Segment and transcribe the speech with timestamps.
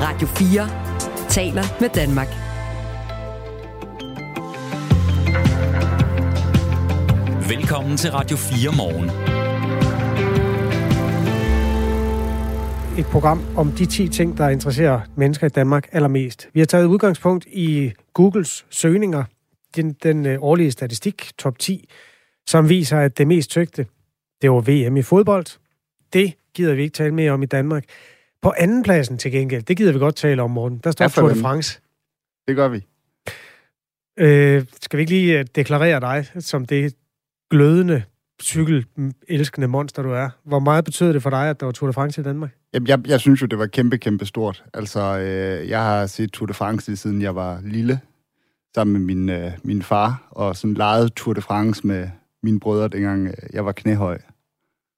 [0.00, 2.28] Radio 4 taler med Danmark.
[7.48, 9.10] Velkommen til Radio 4 morgen.
[12.98, 16.48] Et program om de 10 ting, der interesserer mennesker i Danmark allermest.
[16.52, 19.24] Vi har taget udgangspunkt i Googles søgninger,
[19.76, 21.88] den, den øh, årlige statistik, top 10,
[22.46, 23.86] som viser, at det mest søgte,
[24.42, 25.46] det var VM i fodbold.
[26.12, 27.84] Det gider vi ikke tale mere om i Danmark.
[28.46, 30.78] På anden pladsen til gengæld, det gider vi godt tale om, morgen.
[30.78, 31.40] Der står Ja, Tour de?
[31.40, 31.80] France.
[32.48, 32.86] Det gør vi.
[34.18, 36.94] Øh, skal vi ikke lige øh, deklarere dig som det
[37.50, 38.02] glødende,
[38.42, 40.28] cykelelskende monster, du er?
[40.44, 42.50] Hvor meget betød det for dig, at der var Tour de France i Danmark?
[42.74, 44.64] Jamen, jeg, jeg synes jo, det var kæmpe, kæmpe stort.
[44.74, 48.00] Altså, øh, jeg har set Tour de France lige siden jeg var lille,
[48.74, 52.08] sammen med min, øh, min far, og sådan legede Tour de France med
[52.42, 54.18] mine brødre, dengang øh, jeg var knæhøj.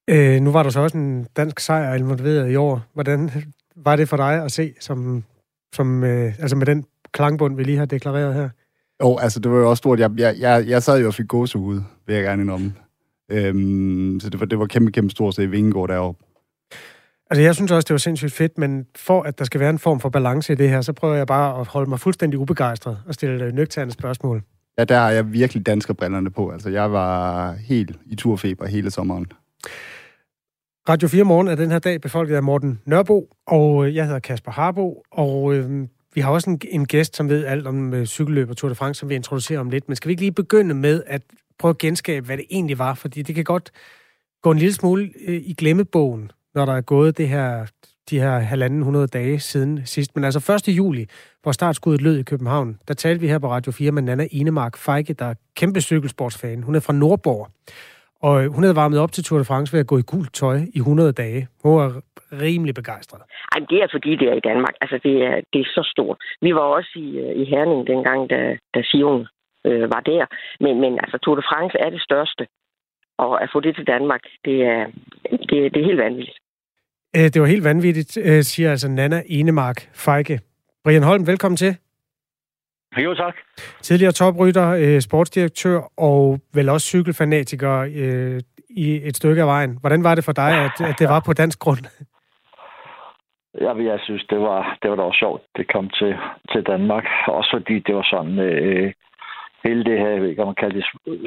[0.08, 2.82] Øh, nu var der så også en dansk sejr involveret i år.
[2.94, 3.30] Hvordan
[3.76, 5.24] var det for dig at se, som,
[5.74, 8.48] som, øh, altså med den klangbund, vi lige har deklareret her?
[9.02, 10.00] Jo, altså, det var jo også stort.
[10.00, 12.74] Jeg, jeg, jeg, jeg sad jo og fik gåsehud, vil jeg gerne indrømme.
[13.30, 16.24] Øhm, så det var, det var kæmpe, kæmpe stort at se Vingegaard deroppe.
[17.30, 19.78] Altså, jeg synes også, det var sindssygt fedt, men for at der skal være en
[19.78, 22.98] form for balance i det her, så prøver jeg bare at holde mig fuldstændig ubegejstret
[23.06, 24.42] og stille øh, nøgterne spørgsmål.
[24.78, 26.50] Ja, der har jeg virkelig danskerbrillerne på.
[26.50, 29.26] Altså, jeg var helt i turfeber hele sommeren.
[30.88, 34.18] Radio 4 Morgen er den her dag befolket af Morten Nørbo, og øh, jeg hedder
[34.18, 38.06] Kasper Harbo, og øh, vi har også en, en gæst, som ved alt om øh,
[38.06, 39.88] cykelløb og Tour de France, som vi introducerer om lidt.
[39.88, 41.22] Men skal vi ikke lige begynde med at
[41.58, 42.94] prøve at genskabe, hvad det egentlig var?
[42.94, 43.70] Fordi det kan godt
[44.42, 47.66] gå en lille smule øh, i glemmebogen, når der er gået det her,
[48.10, 50.14] de her halvanden hundrede dage siden sidst.
[50.14, 50.76] Men altså 1.
[50.76, 51.06] juli,
[51.42, 54.76] hvor startskuddet lød i København, der talte vi her på Radio 4 med Nana Enemark
[54.76, 56.62] Feike, der er kæmpe cykelsportsfan.
[56.62, 57.50] Hun er fra Nordborg.
[58.22, 60.34] Og øh, hun havde varmet op til Tour de France ved at gå i gult
[60.34, 61.48] tøj i 100 dage.
[61.62, 62.02] Hun var
[62.32, 63.22] rimelig begejstret.
[63.52, 64.74] Ej, det er fordi, det er i Danmark.
[64.80, 66.16] Altså, det er, det er så stort.
[66.42, 69.26] Vi var også i, øh, i Herning dengang, da, da Sion
[69.66, 70.26] øh, var der.
[70.64, 72.46] Men, men altså, Tour de France er det største.
[73.18, 74.86] Og at få det til Danmark, det er,
[75.48, 76.38] det, det er helt vanvittigt.
[77.16, 78.12] Øh, Det var helt vanvittigt,
[78.46, 80.40] siger altså Nana Enemark Feike.
[80.84, 81.76] Brian Holm, velkommen til.
[83.04, 83.34] Jo, tak.
[83.82, 89.78] Tidligere toprytter, øh, sportsdirektør og vel også cykelfanatiker øh, i et stykke af vejen.
[89.80, 91.84] Hvordan var det for dig, at, at det var på dansk grund?
[93.60, 96.14] Jeg, jeg synes, det var, det var da også sjovt, det kom til,
[96.52, 97.04] til Danmark.
[97.26, 98.92] Også fordi det var sådan, øh,
[99.64, 100.86] hele det her, jeg ved ikke, om man kalder det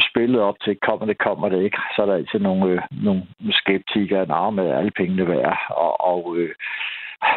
[0.10, 1.78] spillet op til, kommer det, kommer det ikke.
[1.96, 5.58] Så er der altid nogle, øh, nogle skeptikere, der med alle pengene værd.
[5.70, 6.56] Og, og øh,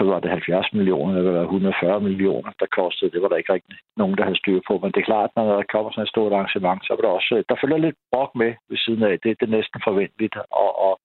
[0.01, 3.11] var det 70 millioner, eller 140 millioner, der kostede.
[3.11, 4.79] Det var der ikke rigtig nogen, der havde styr på.
[4.79, 7.45] Men det er klart, når der kommer sådan et stort arrangement, så var der også,
[7.49, 9.21] der følger lidt brok med ved siden af.
[9.21, 11.01] Det, det er næsten forventeligt, og, og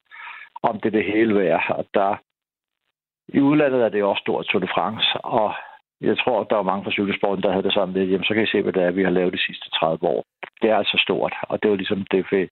[0.64, 1.64] om det er det hele værd.
[1.70, 2.16] Og der,
[3.28, 5.54] i udlandet er det også stort Tour de France, og
[6.02, 8.34] jeg tror, at der var mange fra cykelsporten, der havde det sådan lidt, jamen så
[8.34, 10.24] kan I se, hvad det er, vi har lavet de sidste 30 år.
[10.62, 12.50] Det er altså stort, og det var ligesom det,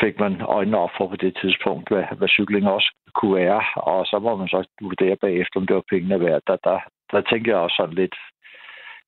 [0.00, 4.06] fik, man øjnene op for på det tidspunkt, hvad, hvad cykling også kunne være, og
[4.06, 6.42] så må man så vurdere bagefter, om det var pengene værd.
[6.46, 6.78] Der, der,
[7.12, 8.14] der tænker jeg også sådan lidt,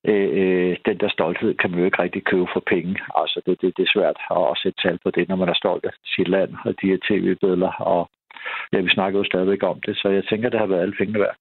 [0.09, 2.95] øh, øh, den der stolthed kan man jo ikke rigtig købe for penge.
[3.15, 5.61] Altså, det, det, det er svært at, at sætte tal på det, når man er
[5.61, 8.09] stolt af sit land og de her tv-billeder, og
[8.73, 11.19] ja, vi snakker jo stadigvæk om det, så jeg tænker, det har været alle pengene
[11.19, 11.35] værd.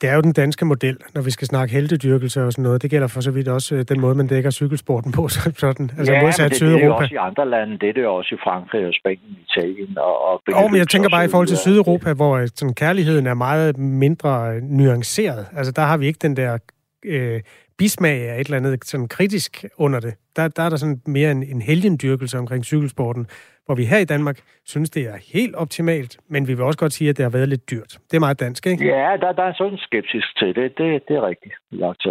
[0.00, 2.82] Det er jo den danske model, når vi skal snakke heldedyrkelse og sådan noget.
[2.82, 5.28] Det gælder for så vidt også øh, den måde, man dækker cykelsporten på.
[5.34, 5.90] så- Sådan.
[5.98, 7.02] Altså ja, modsat men det, det er Sydeuropa.
[7.02, 7.78] også i andre lande.
[7.78, 10.24] Det er det også i Frankrig og Spanien, Italien og...
[10.28, 11.56] og Jo, men jeg tænker bare i forhold til.
[11.56, 15.46] Sydeuropa, hvor øh, sådan, kærligheden er meget mindre øh, nuanceret.
[15.56, 16.58] Altså, der har vi ikke den der
[17.04, 17.40] øh,
[17.78, 20.14] bismag af et eller andet sådan kritisk under det.
[20.36, 23.26] Der, der er der sådan mere en, en helgendyrkelse omkring cykelsporten,
[23.66, 26.92] hvor vi her i Danmark synes, det er helt optimalt, men vi vil også godt
[26.92, 27.98] sige, at det har været lidt dyrt.
[28.10, 28.84] Det er meget dansk, ikke?
[28.84, 30.78] Ja, der, der er sådan en skeptisk til det.
[30.78, 32.06] Det, det er rigtigt lagt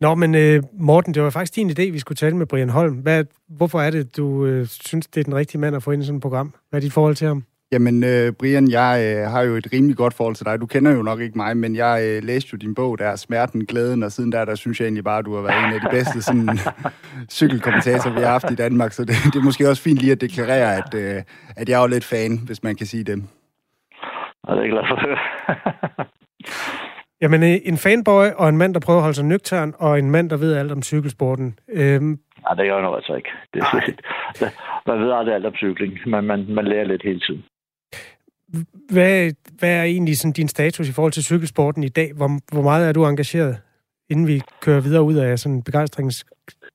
[0.00, 2.94] Nå, men øh, Morten, det var faktisk din idé, vi skulle tale med Brian Holm.
[2.94, 6.02] Hvad, hvorfor er det, du øh, synes, det er den rigtige mand at få ind
[6.02, 6.54] i sådan et program?
[6.70, 7.44] Hvad er dit forhold til ham?
[7.72, 10.60] Jamen, øh, Brian, jeg øh, har jo et rimelig godt forhold til dig.
[10.60, 13.16] Du kender jo nok ikke mig, men jeg øh, læste jo din bog, der er
[13.16, 15.74] Smerten, Glæden, og siden der, der synes jeg egentlig bare, at du har været en
[15.74, 16.58] af de bedste sådan,
[17.38, 18.92] cykelkommentatorer, vi har haft i Danmark.
[18.92, 21.22] Så det, det er måske også fint lige at deklarere, at, øh,
[21.56, 23.22] at jeg er jo lidt fan, hvis man kan sige det.
[24.42, 25.18] Og det er glad for at høre.
[27.20, 30.10] Jamen, øh, en fanboy og en mand, der prøver at holde sig nøgtern, og en
[30.10, 31.58] mand, der ved alt om cykelsporten.
[31.72, 33.30] Øhm, Nej, det gør jeg nu altså ikke.
[33.54, 33.62] Det,
[34.38, 34.50] det,
[34.86, 37.44] man ved aldrig alt om cykling, men man, man lærer lidt hele tiden
[38.92, 42.08] hvad, hvad er egentlig sådan din status i forhold til cykelsporten i dag?
[42.16, 43.56] Hvor, hvor meget er du engageret,
[44.10, 46.24] inden vi kører videre ud af sådan en begejstrings...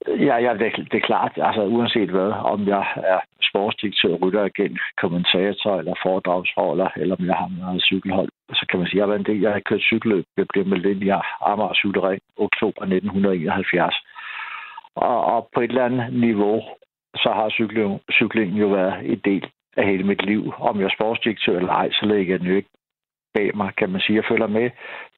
[0.08, 1.32] Ja, ja det, det er klart.
[1.48, 7.36] Altså, uanset hvad, om jeg er sportsdirektør, rytter igen, kommentator eller foredragsholder, eller om jeg
[7.36, 8.30] har noget cykelhold,
[8.60, 9.00] så kan man sige.
[9.00, 10.26] Jeg har, en del, jeg har kørt cykelløb.
[10.38, 11.10] Jeg blev meldt ind i
[11.52, 13.96] Amager Cykelring oktober 1971.
[14.96, 16.62] Og, og på et eller andet niveau,
[17.24, 19.44] så har cykling, cyklingen jo været en del
[19.78, 20.54] af hele mit liv.
[20.60, 22.70] Om jeg er sportsdirektør eller ej, så lægger jeg den jo ikke
[23.34, 24.16] bag mig, kan man sige.
[24.16, 24.70] Jeg følger med.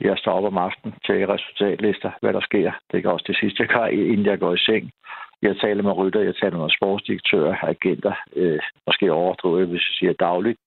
[0.01, 2.71] Jeg står op om aftenen til resultatlister, hvad der sker.
[2.91, 4.91] Det er også det sidste, jeg gør, inden jeg går i seng.
[5.41, 10.13] Jeg taler med rytter, jeg taler med sportsdirektører, agenter, øh, måske overdrive, hvis jeg siger
[10.13, 10.59] dagligt.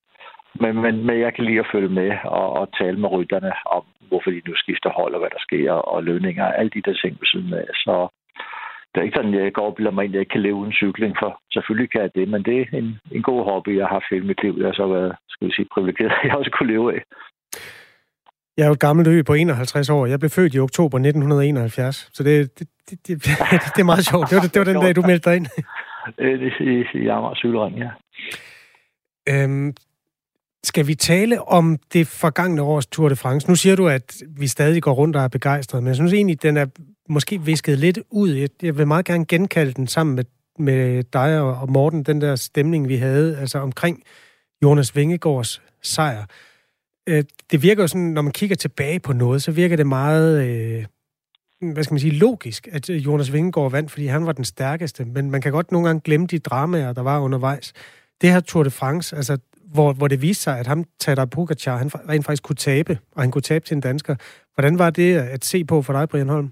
[0.61, 3.83] Men, men, men jeg kan lige at følge med og, og tale med rytterne om,
[4.07, 6.93] hvorfor de nu skifter hold og hvad der sker, og lønninger og alle de der
[6.93, 7.65] ting ved siden af.
[7.73, 8.07] Så
[8.99, 10.73] er ikke sådan, jeg går og bilder mig ind, at jeg ikke kan leve uden
[10.81, 13.93] cykling, for selvfølgelig kan jeg det, men det er en, en god hobby, jeg har
[13.97, 14.53] haft hele mit liv.
[14.57, 17.01] Jeg har så været, skal vi sige, privilegeret, jeg også kunne leve af.
[18.57, 20.05] Jeg er jo et gammelt ø på 51 år.
[20.05, 23.15] Jeg blev født i oktober 1971, så det, det, det, det,
[23.75, 24.29] det er meget sjovt.
[24.29, 25.47] Det var, det var den dag, du meldte dig ind.
[26.17, 27.91] Det i, i Amager Cykelring, ja.
[29.29, 29.73] Øhm,
[30.63, 33.47] skal vi tale om det forgangne års Tour de France?
[33.47, 36.43] Nu siger du, at vi stadig går rundt og er begejstrede, men jeg synes egentlig,
[36.43, 36.65] den er
[37.09, 38.47] måske visket lidt ud.
[38.61, 40.23] Jeg vil meget gerne genkalde den sammen med,
[40.59, 44.03] med dig og Morten, den der stemning, vi havde altså omkring
[44.63, 46.25] Jonas Vingegaards sejr.
[47.09, 50.47] Øh, det virker jo sådan, når man kigger tilbage på noget, så virker det meget,
[50.47, 50.85] øh,
[51.73, 55.05] hvad skal man sige, logisk, at øh, Jonas Vingegaard vandt, fordi han var den stærkeste.
[55.05, 57.73] Men man kan godt nogle gange glemme de dramaer, der var undervejs.
[58.21, 59.37] Det her Tour de France, altså
[59.73, 63.21] hvor, hvor det viste sig, at ham, Tadar Pogacar, han rent faktisk kunne tabe, og
[63.21, 64.15] han kunne tabe til en dansker.
[64.55, 66.51] Hvordan var det at se på for dig, Brian Holm?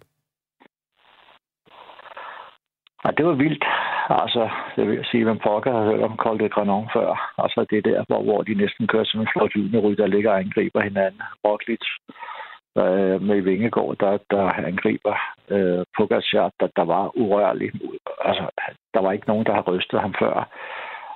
[3.06, 3.66] Ja, det var vildt.
[4.10, 7.34] Altså, jeg vil sige, at pokker har hørt om Col de Granon før.
[7.38, 10.32] Altså, det er der, hvor, hvor de næsten kører som en flot juniorryg, der ligger
[10.32, 11.22] og angriber hinanden.
[11.46, 11.86] Roglic
[12.78, 15.16] øh, med Vingegård, der, der angriber
[15.50, 17.72] øh, Pogacar, der, der var urørlig.
[18.26, 18.46] Altså,
[18.94, 20.50] der var ikke nogen, der har rystet ham før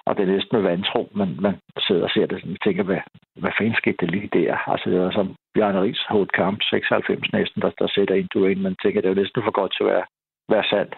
[0.05, 1.55] og det er næsten med vantro, men man
[1.87, 3.01] sidder og ser det og tænker, hvad,
[3.35, 4.69] hvad fanden skete det lige der?
[4.71, 8.39] Altså, det var som Bjarne Ries hold kamp, 96 næsten, der, der sætter ind du
[8.39, 10.05] man tænker, det er jo næsten for godt til at være,
[10.49, 10.95] være sandt.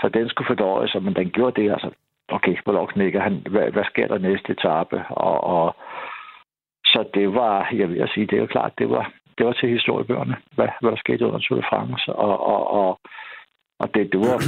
[0.00, 1.90] Så den skulle fordøjes, men den gjorde det, altså,
[2.28, 5.04] okay, hvor knækker han, hvad, hvad sker der næste etape?
[5.08, 5.76] Og, og,
[6.84, 9.68] så det var, jeg vil sige, det er jo klart, det var, det var til
[9.68, 13.00] historiebøgerne, hvad, hvad der skete under Tour de France, og, og, og,
[13.78, 14.38] og det, det var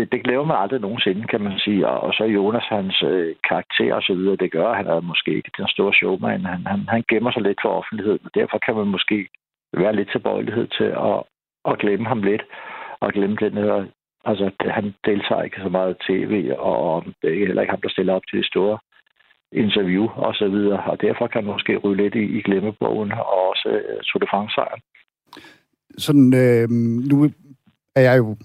[0.00, 1.88] det, det glæder man aldrig nogensinde, kan man sige.
[1.88, 5.00] Og, og så Jonas, hans øh, karakter og så videre, det gør, at han er
[5.00, 6.44] måske ikke den store showman.
[6.44, 9.28] Han, han, han gemmer sig lidt for offentligheden, og derfor kan man måske
[9.72, 11.18] være lidt tilbøjelighed til at,
[11.70, 12.42] at glemme ham lidt,
[13.00, 13.86] og glemme den her
[14.24, 17.88] Altså, han deltager ikke så meget i tv, og det er heller ikke ham, der
[17.88, 18.78] stiller op til de store
[19.52, 20.82] interview og så videre.
[20.90, 24.26] Og derfor kan man måske ryge lidt i, i glemmebogen, og også øh, Tour de
[24.30, 24.80] France-sejren.
[25.98, 26.68] Sådan, øh,
[27.10, 27.30] nu
[27.96, 28.36] er jeg jo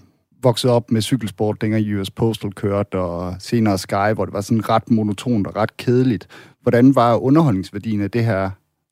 [0.48, 4.68] vokset op med cykelsport, dengang US Postal kørte, og senere Sky, hvor det var sådan
[4.74, 6.24] ret monotont og ret kedeligt.
[6.62, 8.42] Hvordan var underholdningsværdien af det her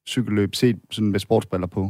[0.08, 1.82] cykelløb set sådan med sportsbriller på?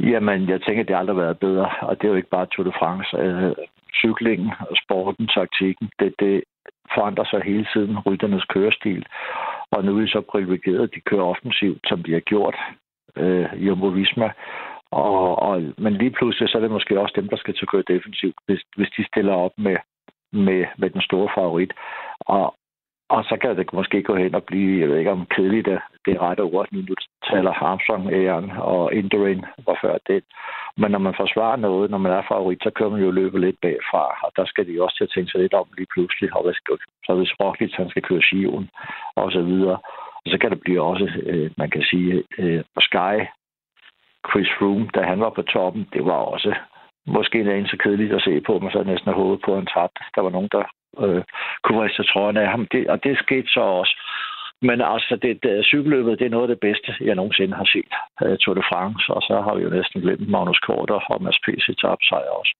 [0.00, 2.64] Jamen, jeg tænker, det har aldrig været bedre, og det er jo ikke bare Tour
[2.64, 3.16] de France.
[3.16, 3.54] Øh,
[4.02, 4.50] cyklingen,
[4.84, 6.42] sporten, taktikken, det, det
[6.94, 9.06] forandrer sig hele tiden, rytternes kørestil.
[9.70, 12.56] Og nu er vi så privilegeret, de kører offensivt, som de har gjort.
[13.16, 14.28] Øh, Jumbo Visma
[14.94, 17.68] og, og, men lige pludselig, så er det måske også dem, der skal til at
[17.68, 19.76] køre defensivt, hvis, hvis de stiller op med,
[20.32, 21.72] med, med den store favorit.
[22.20, 22.54] Og,
[23.08, 25.80] og så kan det måske gå hen og blive, jeg ved ikke om kedeligt det,
[26.04, 26.94] det er rette ord, nu du
[27.30, 30.24] taler Armstrong, Aaron og Indurain var før det.
[30.76, 33.60] Men når man forsvarer noget, når man er favorit, så kører man jo løbet lidt
[33.62, 36.42] bagfra, og der skal de også til at tænke sig lidt om lige pludselig, og
[36.42, 36.76] hvad skal,
[37.06, 38.68] så hvis Roglic han skal køre Sion
[39.16, 39.78] og så videre,
[40.26, 43.16] så kan det blive også, øh, man kan sige, øh, Sky
[44.30, 46.54] Chris Froome, da han var på toppen, det var også
[47.06, 49.94] måske en så kedeligt at se på, men så næsten af hovedet på en træt.
[50.14, 50.64] Der var nogen, der
[51.04, 51.22] øh,
[51.62, 53.94] kunne riste trøjen af ham, det, og det skete så også.
[54.68, 57.92] Men altså, det, det, cykelløbet, det er noget af det bedste, jeg nogensinde har set.
[58.22, 61.40] Uh, Tour de France, og så har vi jo næsten glemt Magnus Kort og Mads
[61.44, 61.66] P.C.
[62.08, 62.54] sejr også.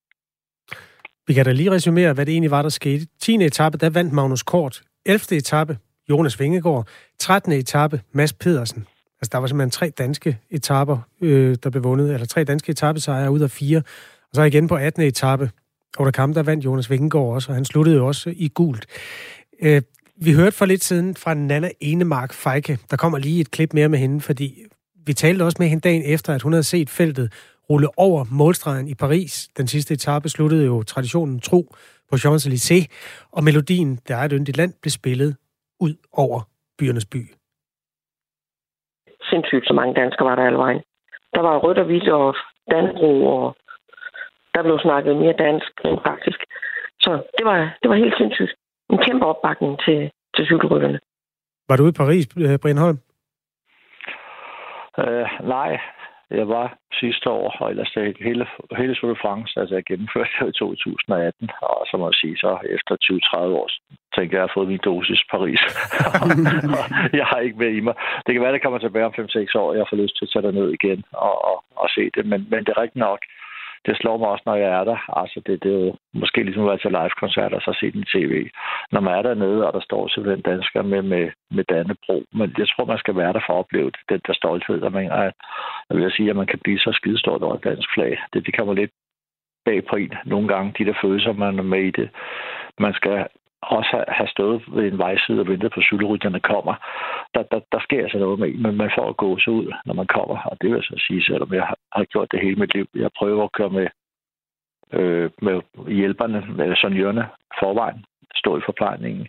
[1.27, 3.05] Vi kan da lige resumere, hvad det egentlig var, der skete.
[3.19, 3.35] 10.
[3.35, 4.81] etape, der vandt Magnus Kort.
[5.05, 5.37] 11.
[5.37, 5.77] etape,
[6.09, 6.87] Jonas Vingegaard.
[7.19, 7.51] 13.
[7.51, 8.87] etape, Mads Pedersen.
[9.21, 13.31] Altså, der var simpelthen tre danske etaper, øh, der blev vundet, eller tre danske etappesejre
[13.31, 13.77] ud af fire.
[14.29, 15.03] Og så igen på 18.
[15.03, 15.51] etape,
[15.97, 18.85] og der kamp, der vandt Jonas Vingegaard også, og han sluttede jo også i gult.
[19.61, 19.81] Øh,
[20.17, 22.79] vi hørte for lidt siden fra Nana Enemark Feike.
[22.89, 24.63] Der kommer lige et klip mere med hende, fordi
[25.05, 27.33] vi talte også med hende dagen efter, at hun havde set feltet
[27.69, 29.49] rulle over målstregen i Paris.
[29.57, 31.75] Den sidste etape sluttede jo traditionen tro
[32.09, 32.85] på Champs-Élysées,
[33.31, 35.35] og melodien, der er et yndigt land, blev spillet
[35.79, 36.41] ud over
[36.77, 37.31] byernes by
[39.29, 40.81] sindssygt så mange danskere var der alle vejen.
[41.35, 42.35] Der var rødt og hvidt og
[42.71, 43.55] danbro, og
[44.53, 46.39] der blev snakket mere dansk end faktisk.
[46.99, 48.53] Så det var, det var helt sindssygt.
[48.89, 50.99] En kæmpe opbakning til, til cykelrytterne.
[51.69, 52.97] Var du ude i Paris, øh, Brian Holm?
[54.97, 55.79] Uh, nej,
[56.31, 58.45] jeg var sidste år, og ellers det hele,
[58.77, 62.37] hele Tour de France, altså jeg gennemførte det i 2018, og så må jeg sige,
[62.37, 63.69] så efter 20-30 år,
[64.15, 65.61] tænker jeg, at jeg har fået min dosis Paris.
[67.19, 67.95] jeg har ikke med i mig.
[68.25, 70.59] Det kan være, det kommer tilbage om 5-6 år, jeg får lyst til at tage
[70.59, 73.19] ned igen og, og, og se det, men, men det er rigtigt nok,
[73.85, 75.19] det slår mig også, når jeg er der.
[75.19, 78.05] Altså, det, det er jo måske ligesom at være til live-koncert og så se den
[78.13, 78.33] tv.
[78.91, 82.23] Når man er dernede, og der står simpelthen dansker med, med, med Dannebro.
[82.33, 84.81] Men jeg tror, man skal være der for at opleve det, den der stolthed.
[84.81, 85.33] der mener, at,
[85.89, 88.17] jeg vil sige, at man kan blive så skidestort over et dansk flag.
[88.33, 88.91] Det, det kommer lidt
[89.65, 92.09] bag på en nogle gange, de der følelser, man er med i det.
[92.79, 93.27] Man skal
[93.67, 96.75] også have stået ved en vejside og ventet på cykelrytterne kommer,
[97.33, 99.93] der, der, der sker altså noget med men man får at gå så ud, når
[99.93, 100.37] man kommer.
[100.49, 102.87] Og det vil jeg så sige, selvom jeg har, gjort det hele mit liv.
[102.95, 103.87] Jeg prøver at køre med,
[104.93, 107.25] øh, med hjælperne, med sonjørerne
[107.59, 108.05] forvejen,
[108.35, 109.27] stå i forplejningen,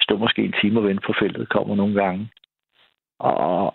[0.00, 2.30] stå måske en time og vente på feltet, kommer nogle gange.
[3.18, 3.74] Og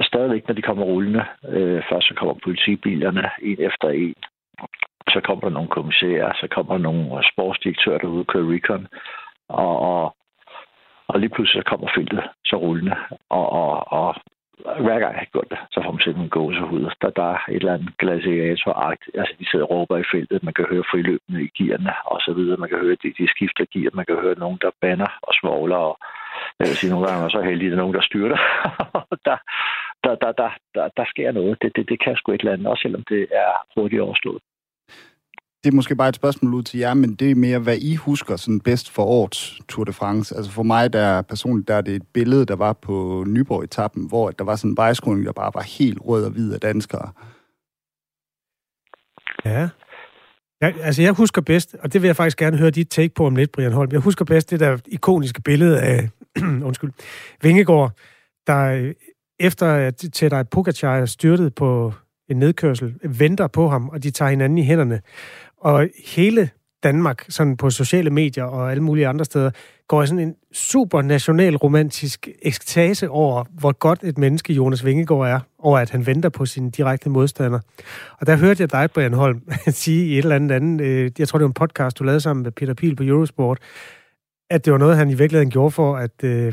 [0.00, 4.14] stadigvæk, når de kommer rullende, øh, først så kommer politibilerne en efter en,
[5.08, 8.86] så kommer der nogle kommissærer, så kommer der nogle øh, sportsdirektører, der ude kører recon,
[9.48, 10.16] og, og,
[11.08, 12.96] og lige pludselig så kommer feltet så rullende,
[13.30, 14.14] og, og, og
[14.86, 16.84] hver gang jeg har gjort det, så får man simpelthen gåsehud.
[17.02, 19.04] Der, der er et eller andet gladiatoragt.
[19.14, 20.42] Altså, de sidder og råber i feltet.
[20.42, 22.56] Man kan høre friløbende i gearne, og så videre.
[22.56, 23.90] Man kan høre, de, de skifter gear.
[23.94, 25.76] Man kan høre nogen, der banner og svogler.
[25.76, 25.98] Og
[26.58, 28.40] jeg vil sige, nogle gange er så heldig, at der er nogen, der styrter.
[29.28, 29.38] der,
[30.04, 31.62] der, der, der, der, der, sker noget.
[31.62, 34.42] Det, det, det kan sgu et eller andet, også selvom det er hurtigt overstået
[35.64, 37.94] det er måske bare et spørgsmål ud til jer, men det er mere, hvad I
[37.94, 40.36] husker sådan bedst for årets Tour de France.
[40.36, 44.30] Altså for mig, der personligt, der er det et billede, der var på Nyborg-etappen, hvor
[44.30, 47.12] der var sådan en vejskroning, der bare var helt rød og hvid af danskere.
[49.44, 49.68] Ja.
[50.60, 53.26] Jeg, altså, jeg husker bedst, og det vil jeg faktisk gerne høre dit take på
[53.26, 53.92] om lidt, Brian Holm.
[53.92, 56.08] Jeg husker bedst det der ikoniske billede af,
[56.68, 56.92] undskyld,
[57.42, 57.92] Vingegård,
[58.46, 58.94] der øh,
[59.40, 61.92] efter at Tadej Pogacar er styrtet på
[62.28, 65.00] en nedkørsel, venter på ham, og de tager hinanden i hænderne.
[65.64, 66.50] Og hele
[66.82, 69.50] Danmark, sådan på sociale medier og alle mulige andre steder,
[69.88, 75.28] går i sådan en super national romantisk ekstase over, hvor godt et menneske Jonas Vingegaard
[75.28, 77.60] er, over at han venter på sin direkte modstander.
[78.20, 81.28] Og der hørte jeg dig, Brian Holm, sige i et eller andet andet, øh, jeg
[81.28, 83.58] tror det var en podcast, du lavede sammen med Peter Pil på Eurosport,
[84.50, 86.52] at det var noget, han i virkeligheden gjorde for at øh,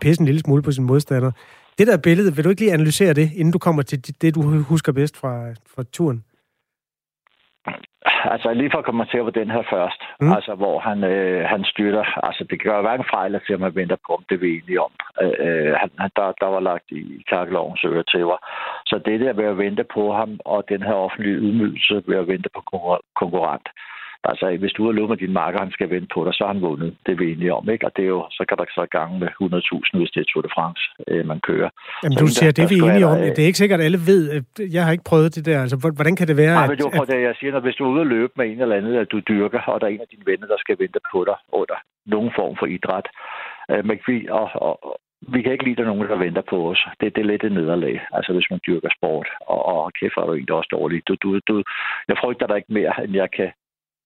[0.00, 1.30] pisse en lille smule på sin modstander.
[1.78, 4.42] Det der billede, vil du ikke lige analysere det, inden du kommer til det, du
[4.42, 6.24] husker bedst fra, fra turen?
[8.24, 10.32] Altså lige for at kommentere på den her først, mm.
[10.32, 14.14] altså hvor han, øh, han styrter, altså det gør hverken fejl at firma venter på,
[14.14, 14.92] om det vi enige om.
[15.22, 18.36] Øh, øh han, der, der var lagt i kakkelovens øretæver.
[18.86, 22.28] Så det der ved at vente på ham, og den her offentlige ydmygelse ved at
[22.28, 22.60] vente på
[23.20, 23.68] konkurrent,
[24.24, 26.52] Altså, hvis du har lovet med din marker, han skal vente på dig, så har
[26.52, 26.96] han vundet.
[27.06, 27.86] Det er vi enige om, ikke?
[27.86, 30.42] Og det er jo, så kan der så gange med 100.000, hvis det er Tour
[30.42, 31.70] de France, øh, man kører.
[32.02, 33.16] Jamen, så du siger, det er vi enige om.
[33.36, 34.22] Det er ikke sikkert, at alle ved.
[34.76, 35.60] Jeg har ikke prøvet det der.
[35.64, 36.54] Altså, hvordan kan det være?
[36.54, 38.46] Nej, men det var det, jeg siger, når hvis du er ude og løbe med
[38.46, 40.76] en eller anden, at du dyrker, og der er en af dine venner, der skal
[40.78, 43.06] vente på dig under nogen form for idræt,
[43.70, 45.00] øh, men vi, og, og,
[45.34, 46.82] vi kan ikke lide, at der er nogen, der venter på os.
[47.00, 49.28] Det, det er lidt et nederlag, altså hvis man dyrker sport.
[49.40, 51.08] Og, og kæft, er du en, der er også dårlig.
[51.08, 51.62] Du, du, du,
[52.08, 53.50] jeg frygter dig ikke mere, end jeg kan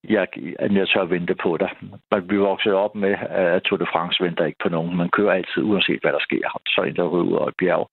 [0.09, 0.27] jeg,
[0.59, 1.71] at jeg tør vente på dig.
[2.11, 4.97] Man vi vokset op med, at Tour de France venter ikke på nogen.
[4.97, 6.61] Man kører altid, uanset hvad der sker.
[6.67, 7.91] Så en, der ryger ud af et bjerg.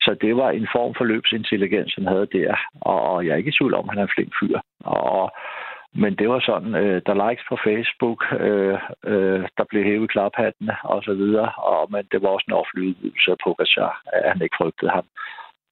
[0.00, 2.56] Så det var en form for løbsintelligens, han havde der.
[2.80, 4.58] Og jeg er ikke i tvivl om, at han er en flink fyr.
[4.84, 5.30] Og,
[5.94, 8.78] men det var sådan, øh, der likes på Facebook, øh,
[9.12, 11.52] øh, der blev hævet klaphattene og så videre.
[11.56, 15.06] Og, men det var også en offentlig udvidelse af Pogacar, at han ikke frygtede ham.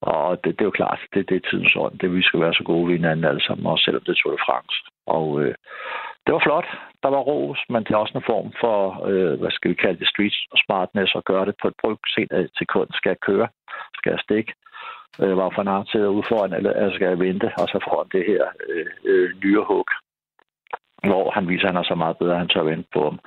[0.03, 1.99] Og det, det er jo klart, det, det er tidens ånd.
[1.99, 4.33] Det vi skal være så gode ved hinanden alle sammen, også selvom det er Tour
[4.37, 4.77] de France.
[5.17, 5.55] Og øh,
[6.25, 6.69] det var flot.
[7.03, 8.79] Der var ros, men det er også en form for,
[9.11, 12.33] øh, hvad skal vi kalde det, street smartness, at gøre det på et bryg sent
[12.33, 12.89] af sekund.
[12.93, 13.49] Skal jeg køre?
[13.99, 14.53] Skal jeg stikke?
[15.23, 17.49] Øh, var for en til ude foran, eller skal jeg vente?
[17.61, 19.89] Og så foran det her øh, øh, nyrehug,
[21.11, 23.19] hvor han viser, at han er så meget bedre, at han tør vente på ham.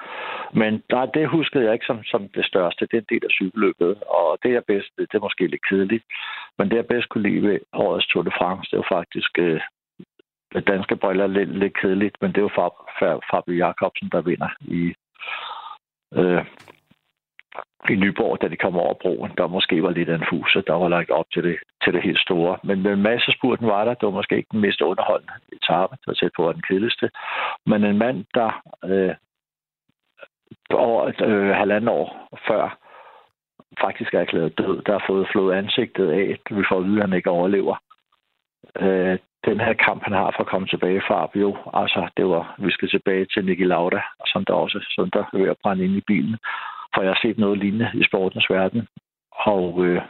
[0.54, 2.86] Men nej, det huskede jeg ikke som, som det største.
[2.86, 6.06] Det er en del af cykelløbet, og det er bedst, det er måske lidt kedeligt,
[6.58, 9.62] men det jeg bedst kunne lide ved årets Tour de France, det var faktisk øh,
[10.60, 14.94] danske briller lidt, lidt kedeligt, men det er jo Fabio Jacobsen, der vinder i,
[16.14, 16.46] øh,
[17.90, 19.32] i Nyborg, da de kom over broen.
[19.38, 22.04] Der måske var lidt af en fuse, der var lagt op til det, til det
[22.04, 22.58] helt store.
[22.64, 23.94] Men med masse spurten var der.
[23.94, 25.96] Det var måske ikke den mest underholdende etape.
[25.96, 27.10] Det var tæt på den kedeligste.
[27.66, 29.16] Men en mand, der øh,
[30.74, 32.78] over øh, halvanden år før
[33.82, 37.10] faktisk er erklæret død, der har fået flået ansigtet af, vi får at vide, at
[37.10, 37.76] han ikke overlever.
[38.80, 42.56] Øh, den her kamp, han har for at komme tilbage fra Fabio, altså det var,
[42.58, 45.86] vi skal tilbage til Niki Lauda, som der også som der er ved at brænde
[45.86, 46.38] ind i bilen.
[46.94, 48.88] For jeg har set noget lignende i sportens verden.
[49.32, 50.02] og øh,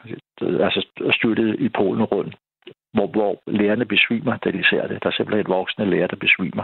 [0.41, 2.35] altså styrtet i Polen rundt,
[2.93, 5.03] hvor, hvor lærerne besvimer, da de ser det.
[5.03, 6.63] Der er simpelthen et voksne lærer, der besvimer.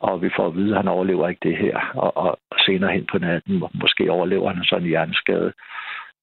[0.00, 1.76] Og vi får at vide, at han overlever ikke det her.
[1.94, 5.52] Og, og senere hen på natten, måske overlever han sådan en hjerneskade.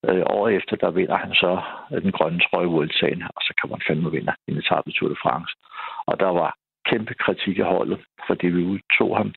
[0.09, 3.69] Øh, år efter, der vinder han så øh, den grønne trøje Vueltaen, og så kan
[3.69, 5.53] man fandme vinde en etape Tour de France.
[6.09, 6.55] Og der var
[6.89, 9.33] kæmpe kritik af holdet, fordi vi udtog ham.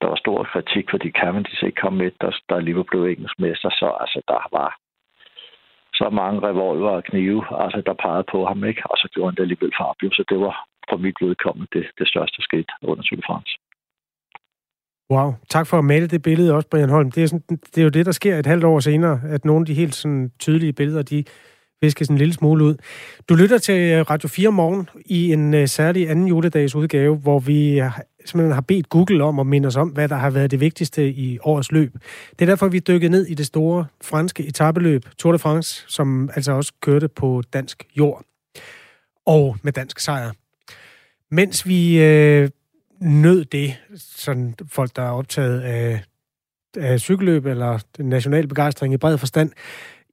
[0.00, 3.70] Der var stor kritik, fordi Cavendish ikke kom med, der, der lige blev engelsk mester,
[3.70, 4.70] så altså, der var
[6.00, 8.82] så mange revolver og knive, altså, der pegede på ham, ikke?
[8.90, 10.54] og så gjorde han det alligevel Fabio, så det var
[10.88, 13.52] for mit vedkommende det, det største skridt under Tour de France.
[15.10, 17.10] Wow, tak for at male det billede også, Brian Holm.
[17.10, 17.42] Det er, sådan,
[17.74, 19.94] det er jo det, der sker et halvt år senere, at nogle af de helt
[19.94, 21.24] sådan, tydelige billeder, de
[21.80, 22.74] viskes en lille smule ud.
[23.28, 27.38] Du lytter til øh, Radio 4 morgen i en uh, særlig anden juledags udgave, hvor
[27.38, 27.82] vi
[28.24, 31.12] simpelthen har bedt Google om at minde os om, hvad der har været det vigtigste
[31.12, 31.92] i årets løb.
[32.30, 36.30] Det er derfor, vi dykkede ned i det store franske etabeløb Tour de France, som
[36.34, 38.22] altså også kørte på dansk jord
[39.26, 40.32] og med dansk sejr.
[41.30, 42.48] Mens vi øh,
[43.00, 46.04] nød det, sådan folk, der er optaget af,
[46.76, 49.52] af cykelløb eller den nationale begejstring i bred forstand.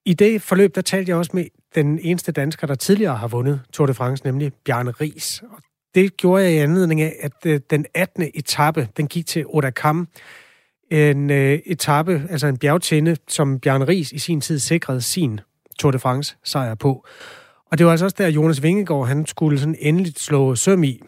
[0.05, 3.61] I det forløb, der talte jeg også med den eneste dansker, der tidligere har vundet
[3.73, 5.43] Tour de France, nemlig Bjarne Ries.
[5.51, 5.61] Og
[5.95, 8.31] det gjorde jeg i anledning af, at øh, den 18.
[8.33, 10.07] etape, den gik til Odakam.
[10.91, 15.39] En øh, etape, altså en bjergtinde, som Bjarne Ries i sin tid sikrede sin
[15.79, 17.05] Tour de France sejr på.
[17.71, 21.01] Og det var altså også der, Jonas Vingegaard, han skulle sådan endeligt slå søm i.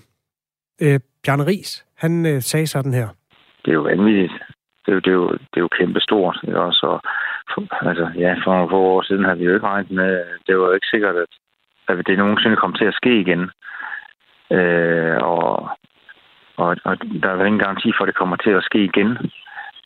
[0.81, 3.07] Øh, Bjarne Ries, han øh, sagde sådan her.
[3.65, 4.34] Det er jo vanvittigt.
[4.86, 6.38] Det er jo, det er jo, det er jo kæmpe stort.
[6.43, 7.00] Og så,
[7.53, 10.57] for, altså, ja, for nogle få år siden havde vi jo ikke regnet med, det
[10.57, 11.31] var jo ikke sikkert, at,
[11.88, 13.41] at det nogensinde kom til at ske igen.
[14.57, 15.69] Øh, og,
[16.57, 16.93] og, og
[17.24, 19.17] der er ingen garanti for, at det kommer til at ske igen,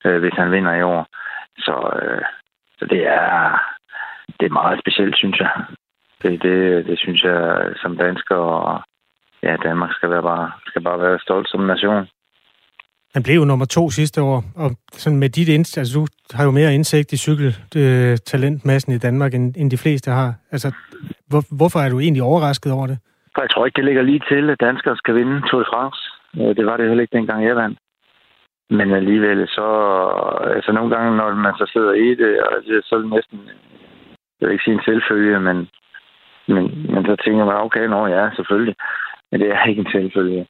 [0.06, 1.08] øh, hvis han vinder i år.
[1.58, 2.22] Så, øh,
[2.80, 3.60] så det er
[4.40, 5.52] det er meget specielt, synes jeg.
[6.22, 8.82] Det, det, det synes jeg som dansker og,
[9.44, 12.08] ja, Danmark skal, være bare, skal bare være stolt som nation.
[13.16, 16.06] Han blev jo nummer to sidste år, og sådan med dit indsigt, altså du
[16.38, 20.34] har jo mere indsigt i cykeltalentmassen i Danmark, end, end de fleste har.
[20.52, 20.68] Altså,
[21.30, 22.98] hvor, hvorfor er du egentlig overrasket over det?
[23.38, 26.00] Jeg tror ikke, det ligger lige til, at danskere skal vinde Tour de France.
[26.40, 27.78] Øh, det var det heller ikke dengang jeg vandt.
[28.70, 29.68] Men alligevel så,
[30.56, 33.40] altså nogle gange, når man så sidder i det, og det, så er det næsten,
[34.40, 35.58] jeg vil ikke sige en selvfølge, men,
[36.48, 36.64] men,
[36.94, 38.76] men så tænker man, okay, nå ja, selvfølgelig.
[39.32, 40.48] Men det er ikke en selvfølge.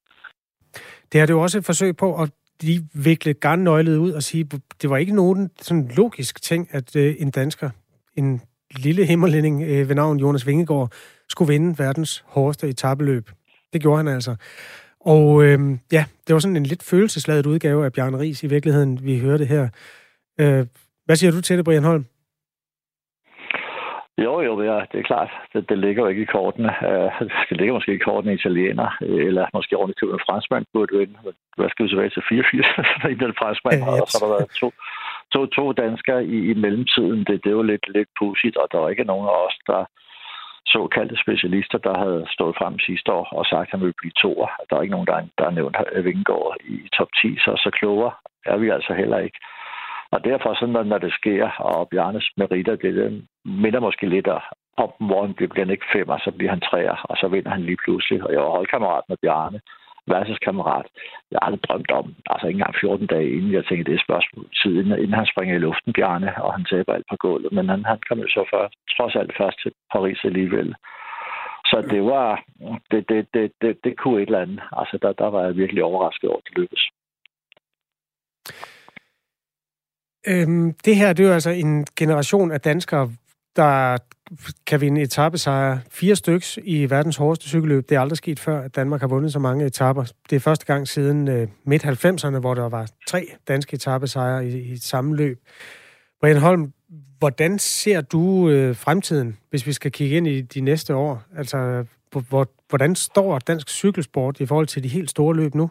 [1.11, 2.29] Det er det jo også et forsøg på at
[2.61, 4.45] lige vikle garnnøglet ud og sige,
[4.81, 7.69] det var ikke nogen sådan logisk ting, at øh, en dansker,
[8.15, 8.41] en
[8.75, 10.91] lille himmerlænding øh, ved navn Jonas Vingegaard,
[11.29, 13.29] skulle vinde verdens hårdeste etabeløb.
[13.73, 14.35] Det gjorde han altså.
[14.99, 15.59] Og øh,
[15.91, 19.45] ja, det var sådan en lidt følelsesladet udgave af Bjarne Ries i virkeligheden, vi hørte
[19.45, 19.69] her.
[20.39, 20.65] Øh,
[21.05, 22.05] hvad siger du til det, Brian Holm?
[24.25, 25.29] Jo, jo, det er, det er klart.
[25.53, 26.71] Det, det ligger jo ikke i kortene.
[26.89, 27.11] Uh,
[27.49, 31.17] det ligger måske i kortene italiener, eller måske ordentligt til en franskmand burde vinde.
[31.57, 33.23] Hvad skal vi tilbage til 84?
[33.27, 34.67] en franskmand, ja, og så har der været to,
[35.33, 37.19] to, to danskere i, i mellemtiden.
[37.27, 39.81] Det, det er jo lidt, lidt pudsigt, og der er ikke nogen af os, der
[40.65, 44.49] såkaldte specialister, der havde stået frem sidste år og sagt, at han ville blive toer.
[44.69, 48.13] Der er ikke nogen, der, der har nævnt Vingegaard i top 10, så så klogere
[48.45, 49.39] er vi altså heller ikke.
[50.11, 54.27] Og derfor, sådan, når det sker, og Bjarnes meritter, det, det minder måske lidt
[54.77, 57.81] om, hvor han bliver, ikke femmer, så bliver han træer, og så vinder han lige
[57.85, 58.23] pludselig.
[58.23, 59.59] Og jeg var holdkammerat med Bjarne,
[60.07, 60.85] værelseskammerat.
[61.31, 64.03] Jeg har aldrig drømt om, altså ikke engang 14 dage inden, jeg tænkte, det er
[64.07, 67.51] spørgsmål tid, inden, inden han springer i luften, Bjarne, og han taber alt på gulvet.
[67.51, 68.63] Men han, han kom jo så før,
[68.97, 70.75] trods alt først til Paris alligevel.
[71.71, 72.43] Så det var,
[72.91, 74.61] det, det, det, det, det kunne et eller andet.
[74.71, 76.85] Altså, der, der var jeg virkelig overrasket over, at det lykkedes.
[80.27, 83.11] Øhm, det her, det er jo altså en generation af danskere,
[83.55, 83.97] der
[84.67, 85.81] kan vinde etappesejre.
[85.89, 87.89] Fire styks i verdens hårdeste cykelløb.
[87.89, 90.05] Det er aldrig sket før, at Danmark har vundet så mange etapper.
[90.29, 94.77] Det er første gang siden øh, midt-90'erne, hvor der var tre danske etappesejre i, i
[94.77, 95.39] samme løb.
[96.21, 96.73] Brian Holm,
[97.19, 101.23] hvordan ser du øh, fremtiden, hvis vi skal kigge ind i de næste år?
[101.37, 101.85] Altså,
[102.29, 105.69] hvor, hvordan står dansk cykelsport i forhold til de helt store løb nu?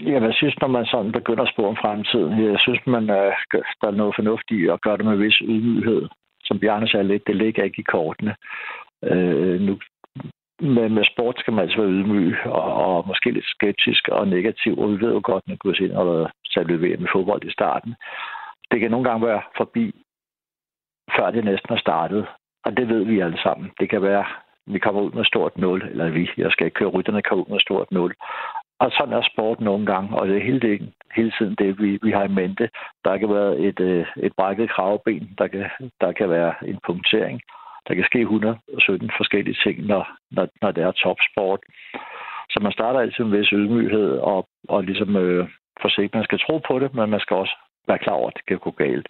[0.00, 3.32] Ja, jeg synes, når man sådan begynder at spore om fremtiden, jeg synes, man, øh,
[3.80, 6.08] der er noget fornuftigt i at gøre det med vis ydmyghed.
[6.44, 8.34] Som Bjarne sagde lidt, det ligger ikke i kortene.
[9.04, 9.78] Øh, nu,
[10.60, 14.78] med, med sport skal man altså være ydmyg og, og måske lidt skeptisk og negativ,
[14.78, 17.52] og vi ved jo godt, at kunne ind og der ved VM med fodbold i
[17.52, 17.94] starten.
[18.70, 19.92] Det kan nogle gange være forbi,
[21.16, 22.26] før det næsten er startet.
[22.64, 23.70] Og det ved vi alle sammen.
[23.80, 24.24] Det kan være,
[24.66, 27.50] vi kommer ud med stort 0, eller vi, jeg skal ikke køre rytterne, kommer ud
[27.50, 28.14] med stort 0
[28.82, 31.98] og sådan er sport nogle gange, og det er hele, det, hele tiden det, vi,
[32.02, 32.68] vi har i mente.
[33.04, 35.66] Der kan være et, øh, et brækket kravben, der kan,
[36.00, 37.40] der kan være en punktering.
[37.88, 41.60] Der kan ske 117 forskellige ting, når, når, når det er topsport.
[42.50, 45.48] Så man starter altid med en vis ydmyghed og, og ligesom øh,
[45.82, 46.14] forsigtigt.
[46.14, 47.56] Man skal tro på det, men man skal også
[47.88, 49.08] være klar over, at det kan gå galt.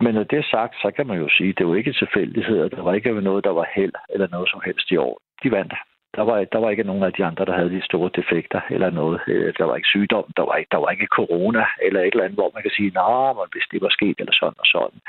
[0.00, 2.68] Men når det er sagt, så kan man jo sige, at det var ikke tilfældigheder.
[2.68, 5.18] Der var ikke noget, der var held eller noget som helst i år.
[5.42, 5.74] De vandt.
[6.16, 8.90] Der var, der var ikke nogen af de andre, der havde de store defekter eller
[8.90, 9.20] noget.
[9.26, 12.24] Øh, der var ikke sygdom, der var ikke, der var ikke corona eller et eller
[12.24, 15.00] andet, hvor man kan sige, nej, nah, hvis det var sket eller sådan og sådan.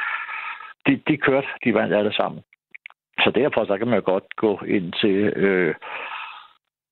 [0.88, 2.42] De, de kørte, de vandt alle sammen.
[3.24, 5.76] Så derfor så kan man godt gå ind til, øh,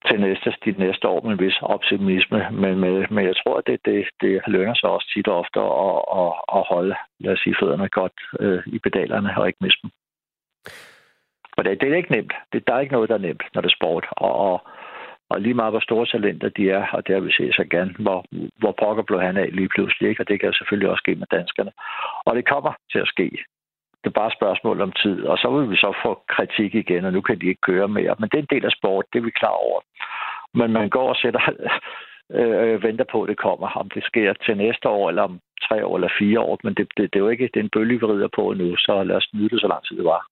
[0.08, 2.48] til næste, de næste år med en vis optimisme.
[2.52, 5.60] Men, med, men jeg tror, at det, det, det lønner sig også tit og ofte
[5.60, 9.82] at, at, at holde lad os sige, fødderne godt øh, i pedalerne og ikke miste
[9.84, 9.92] dem.
[11.58, 12.34] Og det, det er ikke nemt.
[12.54, 14.06] Det, der er ikke noget, der er nemt, når det er sport.
[14.12, 14.68] Og, og,
[15.30, 17.94] og lige meget, hvor store talenter de er, og det har vi set så gerne,
[18.00, 18.26] hvor,
[18.58, 20.24] hvor pokker blev han af lige pludselig, ikke?
[20.24, 21.72] og det kan selvfølgelig også ske med danskerne.
[22.26, 23.30] Og det kommer til at ske.
[24.02, 25.24] Det er bare et spørgsmål om tid.
[25.24, 28.16] Og så vil vi så få kritik igen, og nu kan de ikke køre mere.
[28.20, 29.80] Men det er en del af sport, det er vi klar over.
[30.54, 31.42] Men man går og sætter,
[32.40, 33.68] øh, venter på, at det kommer.
[33.68, 36.60] Om det sker til næste år, eller om tre år, eller fire år.
[36.64, 38.76] Men det, det, det er jo ikke det er en bølge, vi rider på nu,
[38.76, 40.31] så lad os nyde det, så lang tid det var.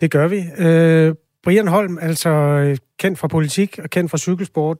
[0.00, 0.40] Det gør vi.
[0.64, 4.76] Øh, Brian Holm, altså øh, kendt fra politik og kendt fra cykelsport.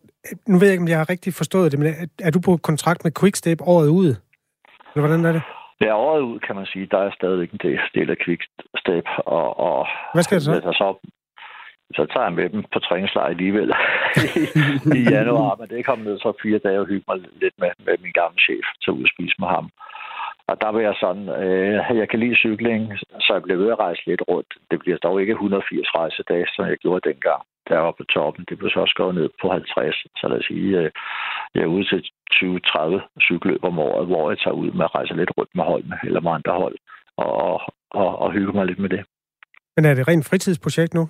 [0.48, 2.56] Nu ved jeg ikke, om jeg har rigtig forstået det, men er, er du på
[2.56, 4.08] kontrakt med Quickstep året ud?
[4.92, 5.42] Eller hvordan er det?
[5.80, 6.88] Ja, året ud, kan man sige.
[6.90, 7.60] Der er stadigvæk en
[7.94, 9.06] del af Quickstep.
[9.18, 10.52] Og, og Hvad skal det så?
[10.82, 10.88] så?
[11.96, 13.70] Så tager jeg med dem på træningslejr alligevel
[14.16, 14.28] i,
[14.98, 17.94] i januar, men det kom ned så fire dage og hygge mig lidt med, med
[18.04, 19.66] min gamle chef til at spise med ham.
[20.50, 22.82] Og der vil jeg sådan, øh, jeg kan lide cykling,
[23.24, 24.50] så jeg bliver ved at rejse lidt rundt.
[24.70, 28.44] Det bliver dog ikke 180 rejsedage, som jeg gjorde dengang, der var på toppen.
[28.48, 29.96] Det blev så også gået ned på 50.
[30.20, 30.90] Så lad os sige, øh,
[31.54, 32.00] jeg er ude til
[32.32, 35.98] 20-30 cykelløb om året, hvor jeg tager ud med at rejse lidt rundt med holdene
[36.04, 36.76] eller med andre hold
[37.16, 39.02] og, og, og hygge mig lidt med det.
[39.76, 41.08] Men er det rent fritidsprojekt nu?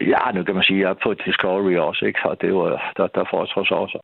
[0.00, 2.20] Ja, nu kan man sige, at jeg er på Discovery også, ikke?
[2.24, 3.98] og det var, der, der trods også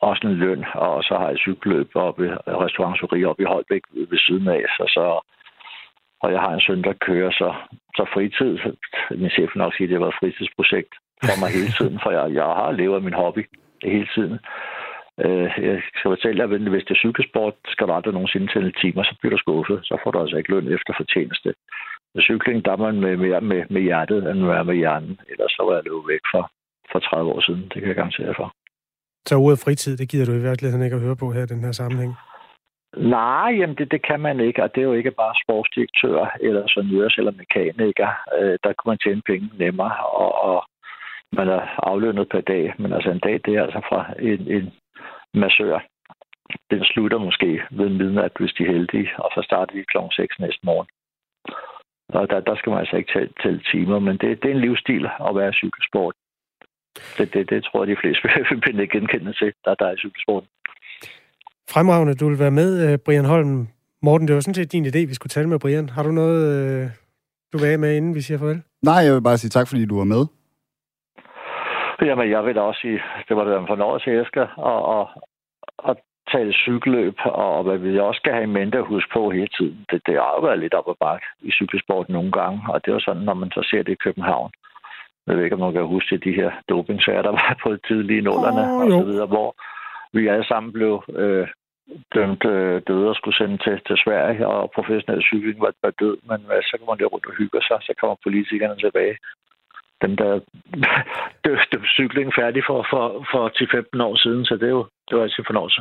[0.00, 2.30] også en løn, og så har jeg cykelløb oppe i
[2.64, 5.04] restauranteri op i Holbæk ved siden af, så, så
[6.22, 7.54] og jeg har en søn, der kører, så,
[7.96, 8.58] så fritid,
[9.10, 10.92] min chef nok siger, at det var et fritidsprojekt
[11.28, 13.42] for mig hele tiden, for jeg, jeg har levet min hobby
[13.82, 14.38] hele tiden.
[15.24, 18.72] Øh, jeg skal fortælle dig, at hvis det er cykelsport, skal du aldrig nogensinde tælle
[18.82, 19.78] timer, så bliver du skuffet.
[19.88, 21.54] Så får du altså ikke løn efter fortjeneste.
[22.14, 25.20] Med cykling, der er man med, mere med, med hjertet, end man er med hjernen.
[25.30, 26.50] Ellers så var jeg løbet væk for,
[26.92, 27.62] for 30 år siden.
[27.62, 28.48] Det kan jeg garantere for.
[29.26, 31.64] Så ordet fritid, det gider du i virkeligheden ikke at høre på her i den
[31.64, 32.12] her sammenhæng?
[32.96, 36.62] Nej, jamen det, det kan man ikke, og det er jo ikke bare sportsdirektør eller
[36.66, 38.10] sonørs eller mekaniker.
[38.38, 40.64] Øh, der kunne man tjene penge nemmere, og, og
[41.32, 42.74] man er aflønnet per dag.
[42.78, 44.72] Men altså en dag, det er altså fra en, en
[45.34, 45.78] massør.
[46.70, 49.98] Den slutter måske ved midnat, hvis de er heldige, og så starter de kl.
[50.12, 50.88] 6 næste morgen.
[52.08, 54.60] Og der, der skal man altså ikke tælle, tælle timer, men det, det er en
[54.60, 56.14] livsstil at være cykelsport.
[57.18, 60.02] Det, det, det tror jeg, de fleste vil finde genkendende til, der, der er i
[60.04, 60.48] cykelsporten.
[61.74, 63.68] Fremragende, du vil være med, øh, Brian Holm.
[64.02, 65.88] Morten, det var sådan set din idé, vi skulle tale med Brian.
[65.88, 66.84] Har du noget, øh,
[67.52, 68.62] du vil have med, inden vi siger farvel?
[68.82, 70.22] Nej, jeg vil bare sige tak, fordi du var med.
[72.02, 75.08] Jamen, jeg vil da også sige, det var det en fornøjelse, Esker, og, og,
[75.78, 75.96] og
[76.32, 79.84] tale cykelløb, og hvad vi også skal have i mente at huske på hele tiden.
[79.90, 82.92] Det, det har jo været lidt op ad bakke i cykelsport nogle gange, og det
[82.92, 84.50] var sådan, når man så ser det i København.
[85.26, 88.62] Jeg ved ikke, om man kan huske de her dopingsager, der var på tidlige nullerne,
[88.72, 89.48] oh, og så videre, hvor
[90.12, 91.46] vi alle sammen blev øh,
[92.14, 96.16] dømt øh, døde og skulle sende til, til Sverige, og professionel cykling var, var død,
[96.28, 99.16] men hvad, så kan man jo rundt og hygge sig, så kommer politikerne tilbage.
[100.02, 100.40] Dem, der
[101.44, 103.42] døde cykling færdig for, for, for
[103.98, 105.80] 10-15 år siden, så det, er jo, det var altid en fornøjelse.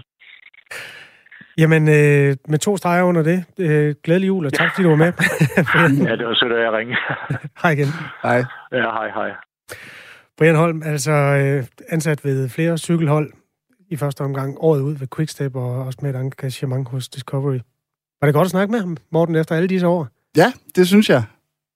[1.58, 3.46] Jamen, øh, med to streger under det.
[3.58, 5.14] Øh, glædelig jul, og tak fordi du var med.
[6.08, 6.98] ja, det var sødt, at jeg ringe.
[7.62, 7.88] hej igen.
[8.24, 8.44] Hej.
[8.72, 9.32] Ja, hej, hej.
[10.38, 13.32] Brian Holm, altså øh, ansat ved flere cykelhold
[13.90, 17.60] i første omgang, året ud ved Quickstep, og også med et engagement hos Discovery.
[18.22, 20.08] Var det godt at snakke med ham, Morten, efter alle disse år?
[20.38, 21.24] Ja, det synes jeg.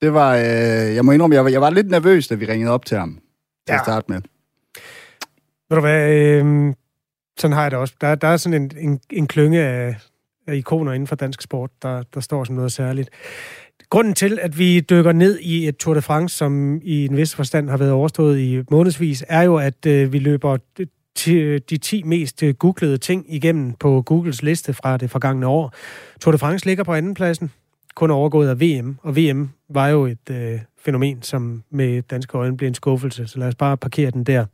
[0.01, 2.71] Det var, øh, jeg må indrømme, jeg var, jeg var lidt nervøs, da vi ringede
[2.71, 3.21] op til ham til
[3.73, 3.75] ja.
[3.75, 4.21] at starte med.
[5.69, 6.73] Ved du hvad, øh,
[7.39, 7.93] sådan har jeg det også.
[8.01, 9.95] Der, der er sådan en, en, en klynge af,
[10.47, 13.09] af ikoner inden for dansk sport, der, der står som noget særligt.
[13.89, 17.35] Grunden til, at vi dykker ned i et Tour de France, som i en vis
[17.35, 20.57] forstand har været overstået i månedsvis, er jo, at øh, vi løber
[21.69, 25.73] de 10 mest øh, googlede ting igennem på Googles liste fra det forgangne år.
[26.21, 27.51] Tour de France ligger på andenpladsen,
[27.95, 32.57] kun overgået af VM, og VM var jo et øh, fænomen, som med danske øjne
[32.57, 34.45] blev en skuffelse, så lad os bare parkere den der.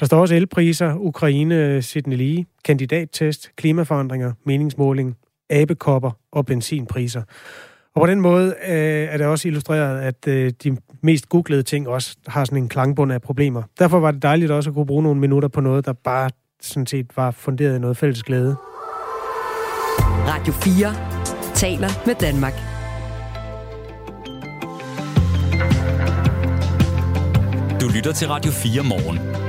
[0.00, 5.16] Der står også elpriser, Ukraine, Sydney Lee, kandidattest, klimaforandringer, meningsmåling,
[5.50, 7.22] abekopper og benzinpriser.
[7.94, 11.88] Og på den måde øh, er det også illustreret, at øh, de mest googlede ting
[11.88, 13.62] også har sådan en klangbund af problemer.
[13.78, 16.30] Derfor var det dejligt også at kunne bruge nogle minutter på noget, der bare
[16.60, 18.56] sådan set var funderet i noget fælles glæde.
[20.28, 22.54] Radio 4 taler med Danmark.
[27.80, 29.45] Du lytter til Radio 4 morgen.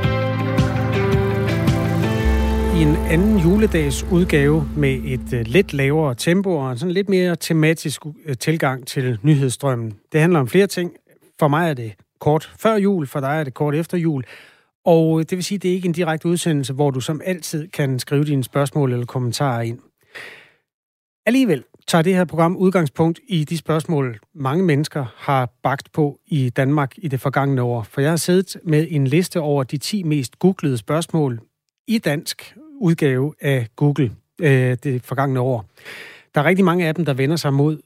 [2.77, 7.09] I en anden juledags udgave med et øh, lidt lavere tempo og en sådan lidt
[7.09, 9.97] mere tematisk øh, tilgang til nyhedsstrømmen.
[10.11, 10.91] Det handler om flere ting.
[11.39, 14.23] For mig er det kort før jul, for dig er det kort efter jul.
[14.85, 17.21] Og øh, det vil sige, at det er ikke en direkte udsendelse, hvor du som
[17.25, 19.79] altid kan skrive dine spørgsmål eller kommentarer ind.
[21.25, 26.49] Alligevel tager det her program udgangspunkt i de spørgsmål, mange mennesker har bagt på i
[26.49, 27.83] Danmark i det forgangne år.
[27.83, 31.39] For jeg har siddet med en liste over de 10 mest googlede spørgsmål
[31.87, 34.11] i dansk udgave af Google
[34.41, 35.65] øh, det forgangne år.
[36.35, 37.81] Der er rigtig mange af dem, der vender sig mod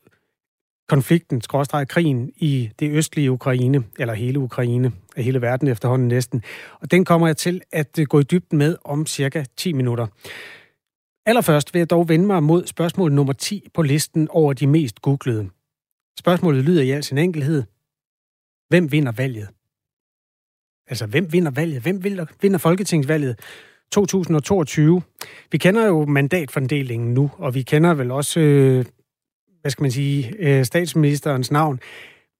[0.90, 6.44] konflikten, skråstreget krigen i det østlige Ukraine, eller hele Ukraine, af hele verden efterhånden næsten.
[6.80, 10.08] Og den kommer jeg til at øh, gå i dybden med om cirka 10 minutter.
[11.26, 15.02] Allerførst vil jeg dog vende mig mod spørgsmål nummer 10 på listen over de mest
[15.02, 15.50] googlede.
[16.20, 17.64] Spørgsmålet lyder i al sin enkelhed.
[18.70, 19.48] Hvem vinder valget?
[20.88, 21.82] Altså, hvem vinder valget?
[21.82, 22.04] Hvem
[22.42, 23.40] vinder folketingsvalget
[23.92, 25.02] 2022?
[25.52, 28.86] Vi kender jo mandatfordelingen nu, og vi kender vel også, øh,
[29.62, 31.80] hvad skal man sige, øh, statsministerens navn.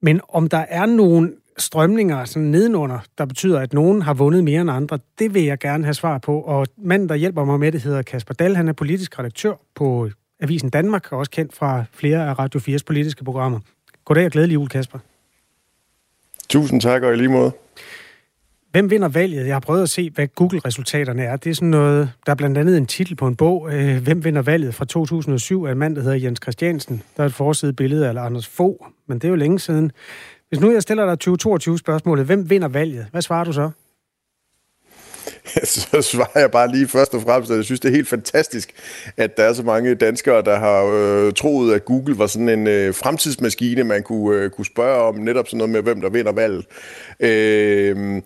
[0.02, 4.62] Men om der er nogen strømninger sådan nedenunder, der betyder, at nogen har vundet mere
[4.62, 6.42] end andre, det vil jeg gerne have svar på.
[6.42, 8.56] Og manden, der hjælper mig med det, hedder Kasper Dahl.
[8.56, 10.10] Han er politisk redaktør på
[10.42, 13.60] Avisen Danmark, og også kendt fra flere af Radio 4's politiske programmer.
[14.06, 15.00] Goddag og glædelig jul, Kasper.
[16.50, 17.52] Tusind tak, og i lige måde.
[18.72, 19.48] Hvem vinder valget?
[19.48, 21.36] Jeg har prøvet at se, hvad Google-resultaterne er.
[21.36, 24.24] Det er sådan noget, der er blandt andet en titel på en bog, øh, Hvem
[24.24, 27.04] vinder valget fra 2007 af en mand, der hedder Jens Christiansen.
[27.18, 29.92] Der er et forside billede af Anders Fo, men det er jo længe siden.
[30.50, 33.06] Hvis nu jeg stiller dig 2022 spørgsmålet, hvem vinder valget?
[33.12, 33.70] Hvad svarer du så?
[35.64, 38.74] så svarer jeg bare lige først og fremmest, at jeg synes, det er helt fantastisk,
[39.18, 42.68] at der er så mange danskere, der har øh, troet, at Google var sådan en
[42.68, 46.32] øh, fremtidsmaskine, man kunne, øh, kunne spørge om netop sådan noget med, hvem der vinder
[46.32, 46.66] valget.
[47.20, 48.22] Øh,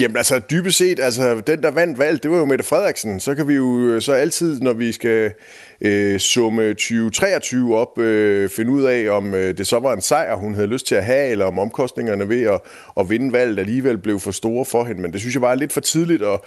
[0.00, 3.20] Jamen altså, dybest set, altså, den der vandt valg, det var jo Mette Frederiksen.
[3.20, 5.32] Så kan vi jo øh, så altid, når vi skal
[5.80, 10.34] øh, summe 2023 op, øh, finde ud af, om øh, det så var en sejr,
[10.34, 12.60] hun havde lyst til at have, eller om omkostningerne ved at,
[13.00, 15.02] at vinde valget alligevel blev for store for hende.
[15.02, 16.40] Men det synes jeg var lidt for tidligt at,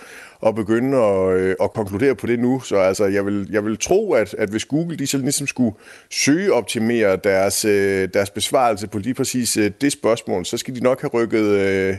[0.46, 2.60] at begynde at, øh, at konkludere på det nu.
[2.60, 5.76] Så altså, jeg vil, jeg vil tro, at, at hvis Google de så ligesom skulle
[6.10, 10.84] søge optimere deres, øh, deres besvarelse på lige præcis øh, det spørgsmål, så skal de
[10.84, 11.98] nok have rykket øh,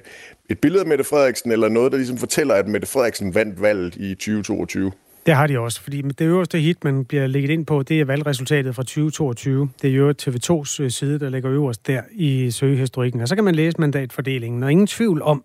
[0.51, 3.97] et billede af Mette Frederiksen, eller noget, der ligesom fortæller, at Mette Frederiksen vandt valget
[3.97, 4.93] i 2022.
[5.27, 8.05] Det har de også, fordi det øverste hit, man bliver lægget ind på, det er
[8.05, 9.69] valgresultatet fra 2022.
[9.83, 13.21] Det er jo TV2's øh, side, der ligger øverst der i søgehistorikken.
[13.21, 15.45] Og så kan man læse mandatfordelingen, og ingen tvivl om,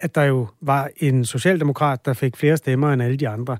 [0.00, 3.58] at der jo var en socialdemokrat, der fik flere stemmer end alle de andre.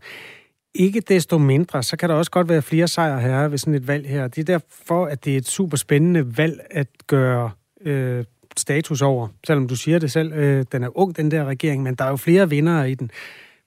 [0.74, 3.88] Ikke desto mindre, så kan der også godt være flere sejre her ved sådan et
[3.88, 4.28] valg her.
[4.28, 8.24] Det er derfor, at det er et super spændende valg at gøre øh,
[8.56, 9.28] status over.
[9.46, 12.10] Selvom du siger det selv, øh, den er ung, den der regering, men der er
[12.10, 13.10] jo flere vindere i den.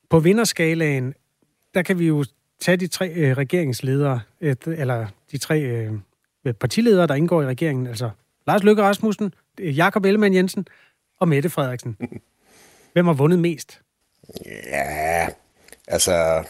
[0.10, 1.14] På vinderskalaen,
[1.74, 2.26] der kan vi jo
[2.60, 5.94] tage de tre øh, regeringsledere, et, eller de tre øh,
[6.60, 8.10] partiledere, der indgår i regeringen, altså
[8.48, 10.68] Lars Løkke Rasmussen, Jakob Ellemann Jensen
[11.20, 11.98] og Mette Frederiksen.
[12.94, 13.82] Hvem har vundet mest?
[14.46, 15.28] Ja,
[15.88, 16.44] altså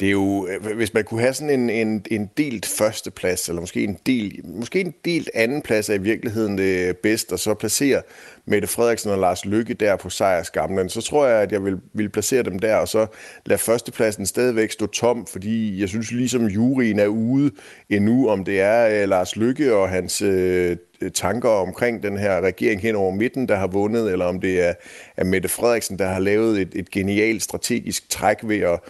[0.00, 3.60] det er jo, øh, hvis man kunne have sådan en, en, en delt førsteplads, eller
[3.60, 8.02] måske en, del, måske en delt andenplads er i virkeligheden det bedste, og så placere
[8.44, 12.08] Mette Frederiksen og Lars Lykke der på sejrskamlen, så tror jeg, at jeg vil, vil
[12.08, 13.06] placere dem der, og så
[13.46, 17.50] lade førstepladsen stadigvæk stå tom, fordi jeg synes ligesom juryen er ude
[17.90, 20.76] endnu, om det er øh, Lars Lykke og hans øh,
[21.14, 24.74] tanker omkring den her regering hen over midten, der har vundet, eller om det er,
[25.20, 28.80] af Mette Frederiksen, der har lavet et, et genialt strategisk træk ved at,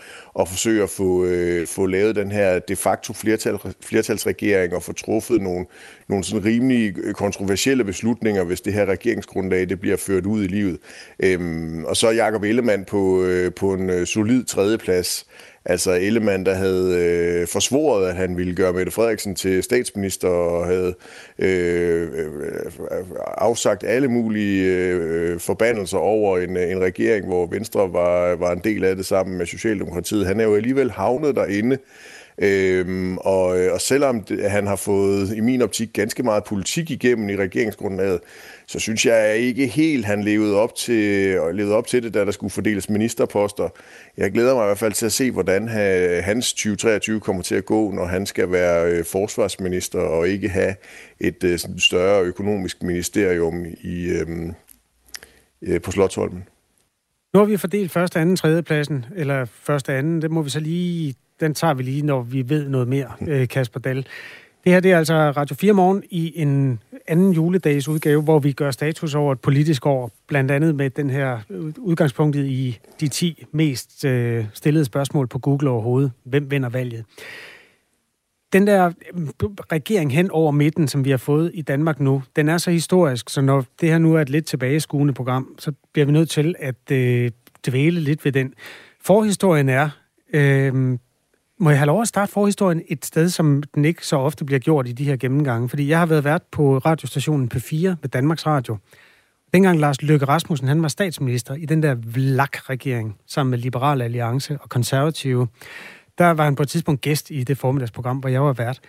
[0.41, 4.93] at forsøge at få, øh, få lavet den her de facto flertal, flertalsregering og få
[4.93, 5.67] truffet nogle,
[6.09, 10.47] nogle sådan rimelig øh, kontroversielle beslutninger, hvis det her regeringsgrundlag det bliver ført ud i
[10.47, 10.79] livet.
[11.21, 15.27] Øhm, og så Jakob Ellemann på, øh, på en øh, solid tredjeplads.
[15.65, 20.67] Altså Ellemann, der havde øh, forsvoret, at han ville gøre Mette Frederiksen til statsminister og
[20.67, 20.95] havde
[21.39, 22.27] øh, øh,
[22.91, 28.53] øh afsagt alle mulige øh, forbandelser over en, øh, en regering, hvor Venstre var, var
[28.53, 30.27] en del af det sammen med Socialdemokratiet.
[30.27, 31.79] Han er jo alligevel havnet derinde
[32.43, 37.29] Øhm, og, øh, og selvom han har fået, i min optik, ganske meget politik igennem
[37.29, 38.21] i regeringsgrundlaget,
[38.67, 42.25] så synes jeg ikke helt, han levede op til, øh, levede op til det, da
[42.25, 43.69] der skulle fordeles ministerposter.
[44.17, 45.69] Jeg glæder mig i hvert fald til at se, hvordan
[46.23, 50.75] hans 2023 kommer til at gå, når han skal være øh, forsvarsminister og ikke have
[51.21, 54.55] et øh, større økonomisk ministerium i, øhm,
[55.63, 56.45] øh, på Slottholmen.
[57.35, 60.61] Nu har vi fordelt første, anden, tredje pladsen, eller første, anden, det må vi så
[60.61, 64.07] lige, den tager vi lige, når vi ved noget mere, øh, Kasper Dahl.
[64.65, 68.53] Det her det er altså Radio 4 Morgen i en anden juledags udgave, hvor vi
[68.53, 73.09] gør status over et politisk år, blandt andet med den her øh, udgangspunktet i de
[73.09, 76.13] 10 mest øh, stillede spørgsmål på Google overhovedet.
[76.25, 77.05] Hvem vinder valget?
[78.53, 79.29] Den der mm,
[79.73, 83.31] regering hen over midten, som vi har fået i Danmark nu, den er så historisk,
[83.31, 86.55] så når det her nu er et lidt tilbageskuende program, så bliver vi nødt til
[86.59, 87.31] at øh,
[87.67, 88.55] dvæle lidt ved den.
[89.01, 89.91] Forhistorien er,
[90.33, 90.99] øh,
[91.59, 94.59] må jeg have lov at starte forhistorien et sted, som den ikke så ofte bliver
[94.59, 95.69] gjort i de her gennemgange?
[95.69, 98.77] Fordi jeg har været vært på radiostationen P4 med Danmarks Radio.
[99.55, 104.59] Dengang Lars Løkke Rasmussen han var statsminister i den der VLAK-regering, sammen med Liberal Alliance
[104.61, 105.49] og Konservative,
[106.19, 108.81] der var han på et tidspunkt gæst i det formiddagsprogram, hvor jeg var vært.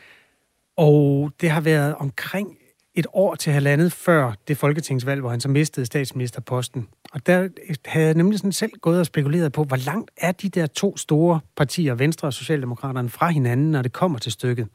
[0.78, 2.58] Og det har været omkring
[2.96, 6.88] et år til halvandet før det folketingsvalg, hvor han så mistede statsministerposten.
[7.14, 7.50] Og der
[7.86, 10.98] havde jeg nemlig sådan selv gået og spekuleret på, hvor langt er de der to
[10.98, 14.68] store partier, Venstre og Socialdemokraterne, fra hinanden, når det kommer til stykket.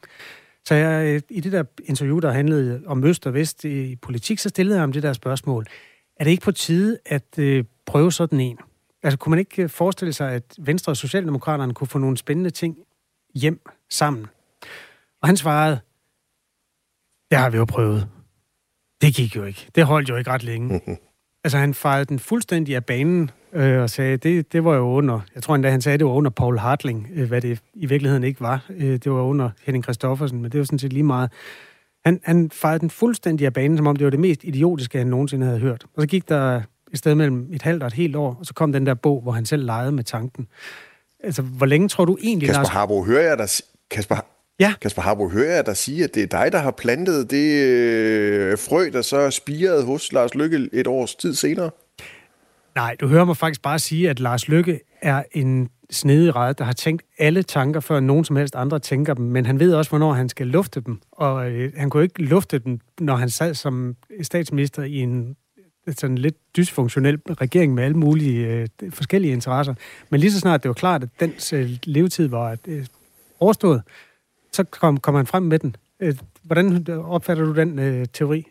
[0.65, 4.49] Så jeg, i det der interview, der handlede om Øst og Vest i politik, så
[4.49, 5.65] stillede jeg ham det der spørgsmål.
[6.19, 8.57] Er det ikke på tide at øh, prøve sådan en?
[9.03, 12.49] Altså, kunne man ikke øh, forestille sig, at Venstre og Socialdemokraterne kunne få nogle spændende
[12.49, 12.77] ting
[13.35, 14.25] hjem sammen?
[15.21, 15.79] Og han svarede,
[17.31, 18.07] det har vi jo prøvet.
[19.01, 19.67] Det gik jo ikke.
[19.75, 20.81] Det holdt jo ikke ret længe.
[21.43, 25.19] altså, han fejrede den fuldstændig af banen øh, og sagde, det, det var jo under,
[25.35, 28.23] jeg tror endda, han sagde, det var under Paul Hartling, øh, hvad det i virkeligheden
[28.23, 28.65] ikke var.
[28.69, 31.31] Øh, det var under Henning Christoffersen, men det var sådan set lige meget.
[32.05, 35.07] Han, han fejrede den fuldstændig af banen, som om det var det mest idiotiske, han
[35.07, 35.85] nogensinde havde hørt.
[35.95, 36.61] Og så gik der
[36.97, 39.21] et sted mellem et halvt og et helt år, og så kom den der bog,
[39.21, 40.47] hvor han selv legede med tanken.
[41.23, 42.49] Altså, hvor længe tror du egentlig...
[42.49, 43.49] Kasper Harbo, hører jeg dig...
[43.91, 44.15] Kasper,
[44.59, 44.73] Ja.
[44.81, 48.57] Kasper Harbo, hører jeg dig sige, at det er dig, der har plantet det øh,
[48.57, 51.69] frø, der så spirede hos Lars Lykke et års tid senere?
[52.75, 56.63] Nej, du hører mig faktisk bare sige, at Lars Lykke er en snedig red, der
[56.63, 59.91] har tænkt alle tanker, før nogen som helst andre tænker dem, men han ved også,
[59.91, 63.53] hvornår han skal lufte dem, og øh, han kunne ikke lufte dem, når han sad
[63.53, 65.35] som statsminister i en
[65.93, 69.73] sådan lidt dysfunktionel regering med alle mulige øh, forskellige interesser.
[70.09, 72.85] Men lige så snart det var klart, at dens øh, levetid var øh,
[73.39, 73.81] overstået,
[74.51, 75.75] så kom, kom han frem med den.
[75.99, 78.47] Øh, hvordan opfatter du den øh, teori?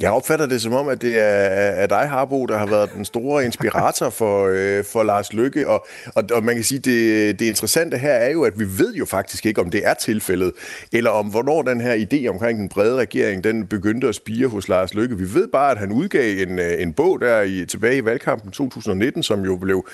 [0.00, 3.04] Jeg opfatter det som om, at det er, er dig, Harbo, der har været den
[3.04, 5.68] store inspirator for, øh, for Lars Lykke.
[5.68, 8.94] Og, og, og man kan sige, det, det interessante her er jo, at vi ved
[8.94, 10.52] jo faktisk ikke, om det er tilfældet,
[10.92, 14.68] eller om hvornår den her idé omkring den brede regering, den begyndte at spire hos
[14.68, 15.18] Lars Lykke.
[15.18, 18.50] Vi ved bare, at han udgav en, øh, en bog der i, tilbage i valgkampen
[18.50, 19.88] 2019, som jo blev,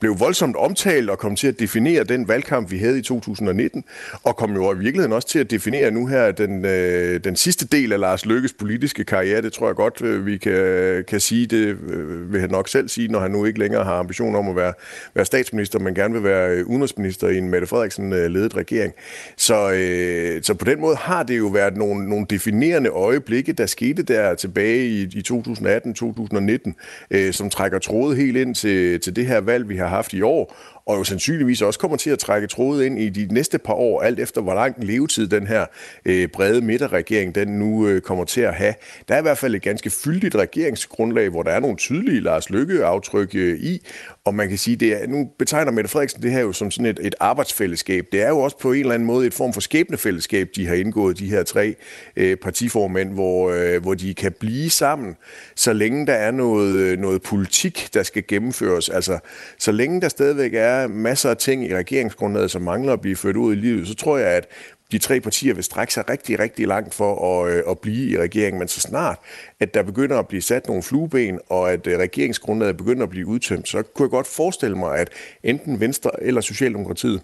[0.00, 3.84] blev voldsomt omtalt og kom til at definere den valgkamp, vi havde i 2019,
[4.22, 7.66] og kom jo i virkeligheden også til at definere nu her den, øh, den sidste
[7.66, 11.46] del af Lars Lykkes politiske karriere det tror jeg godt, øh, vi kan, kan sige.
[11.46, 14.48] Det øh, vil han nok selv sige, når han nu ikke længere har ambition om
[14.48, 14.72] at være,
[15.14, 18.92] være statsminister, men gerne vil være øh, udenrigsminister i en Mette Frederiksen-ledet regering.
[19.36, 23.66] Så, øh, så på den måde har det jo været nogle, nogle definerende øjeblikke, der
[23.66, 26.72] skete der tilbage i, i 2018-2019,
[27.10, 30.22] øh, som trækker trådet helt ind til, til det her valg, vi har haft i
[30.22, 33.72] år, og jo sandsynligvis også kommer til at trække trådet ind i de næste par
[33.72, 35.66] år, alt efter hvor lang levetid den her
[36.04, 38.74] øh, brede midterregering den nu øh, kommer til at have.
[39.08, 42.50] Der er i hvert fald et ganske fyldigt regeringsgrundlag, hvor der er nogle tydelige Lars
[42.50, 43.86] Lykke-aftryk øh, i,
[44.26, 46.86] og man kan sige, det er, nu betegner Mette Frederiksen det her jo som sådan
[46.86, 48.06] et, et arbejdsfællesskab.
[48.12, 50.74] Det er jo også på en eller anden måde et form for skæbnefællesskab, de har
[50.74, 51.74] indgået, de her tre
[52.16, 55.16] øh, partiformænd, hvor, øh, hvor de kan blive sammen,
[55.56, 58.88] så længe der er noget, øh, noget politik, der skal gennemføres.
[58.88, 59.18] Altså,
[59.58, 63.36] så længe der stadigvæk er masser af ting i regeringsgrundlaget, som mangler at blive ført
[63.36, 64.46] ud i livet, så tror jeg, at
[64.92, 68.18] de tre partier vil strække sig rigtig, rigtig langt for at, øh, at blive i
[68.18, 69.18] regeringen, men så snart,
[69.60, 73.26] at der begynder at blive sat nogle flueben, og at øh, regeringsgrundlaget begynder at blive
[73.26, 75.08] udtømt, så kunne jeg godt forestille mig, at
[75.42, 77.22] enten Venstre eller Socialdemokratiet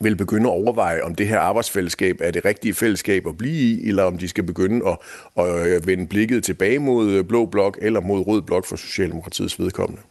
[0.00, 3.88] vil begynde at overveje, om det her arbejdsfællesskab er det rigtige fællesskab at blive i,
[3.88, 4.98] eller om de skal begynde at,
[5.36, 9.58] at øh, vende blikket tilbage mod øh, Blå Blok eller mod Rød Blok for Socialdemokratiets
[9.58, 10.02] vedkommende.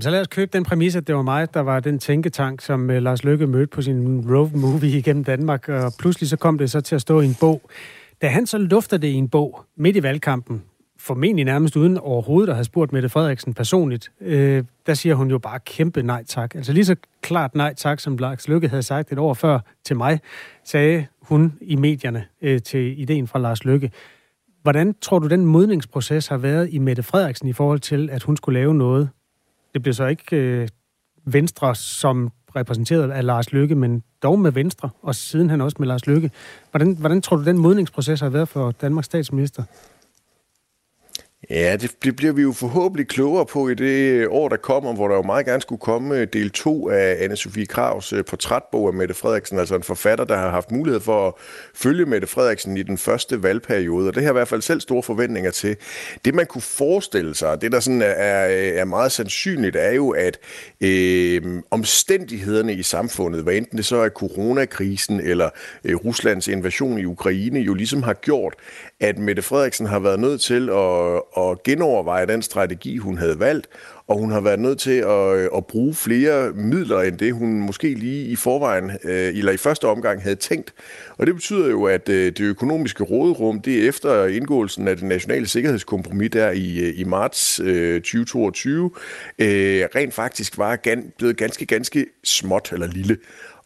[0.00, 2.90] Så lad os købe den præmis, at det var mig, der var den tænketank, som
[2.90, 6.70] øh, Lars Lykke mødte på sin road movie igennem Danmark, og pludselig så kom det
[6.70, 7.62] så til at stå i en bog.
[8.22, 10.62] Da han så lufter det i en bog midt i valgkampen,
[10.98, 15.38] formentlig nærmest uden overhovedet at have spurgt Mette Frederiksen personligt, øh, der siger hun jo
[15.38, 16.54] bare kæmpe nej tak.
[16.54, 19.96] Altså lige så klart nej tak, som Lars Lykke havde sagt et år før til
[19.96, 20.20] mig,
[20.64, 23.90] sagde hun i medierne øh, til ideen fra Lars Lykke.
[24.62, 28.36] Hvordan tror du, den modningsproces har været i Mette Frederiksen i forhold til, at hun
[28.36, 29.08] skulle lave noget?
[29.74, 30.68] Det blev så ikke øh,
[31.24, 35.88] Venstre som repræsenteret af Lars Lykke, men dog med Venstre, og siden han også med
[35.88, 36.30] Lars Lykke.
[36.70, 39.62] Hvordan, hvordan tror du, den modningsproces har været for Danmarks statsminister?
[41.50, 45.08] Ja, det, bliver vi jo forhåbentlig klogere på i det øh, år, der kommer, hvor
[45.08, 48.94] der jo meget gerne skulle komme øh, del 2 af Anne-Sophie Kravs øh, portrætbog af
[48.94, 51.34] Mette Frederiksen, altså en forfatter, der har haft mulighed for at
[51.74, 55.02] følge Mette Frederiksen i den første valgperiode, og det har i hvert fald selv store
[55.02, 55.76] forventninger til.
[56.24, 58.06] Det man kunne forestille sig, det der sådan er,
[58.80, 60.38] er meget sandsynligt, er jo, at
[60.80, 65.50] øh, omstændighederne i samfundet, hvad enten det så er coronakrisen eller
[65.84, 68.54] øh, Ruslands invasion i Ukraine, jo ligesom har gjort,
[69.00, 73.68] at Mette Frederiksen har været nødt til at, at genoverveje den strategi, hun havde valgt,
[74.06, 77.60] og hun har været nødt til at, øh, at bruge flere midler end det, hun
[77.60, 80.74] måske lige i forvejen, øh, eller i første omgang havde tænkt.
[81.18, 85.04] Og det betyder jo, at øh, det økonomiske råderum, det er efter indgåelsen af det
[85.04, 88.90] nationale sikkerhedskompromis der i, i marts 2022,
[89.40, 90.78] rent faktisk var
[91.18, 93.16] blevet ganske, ganske småt eller lille.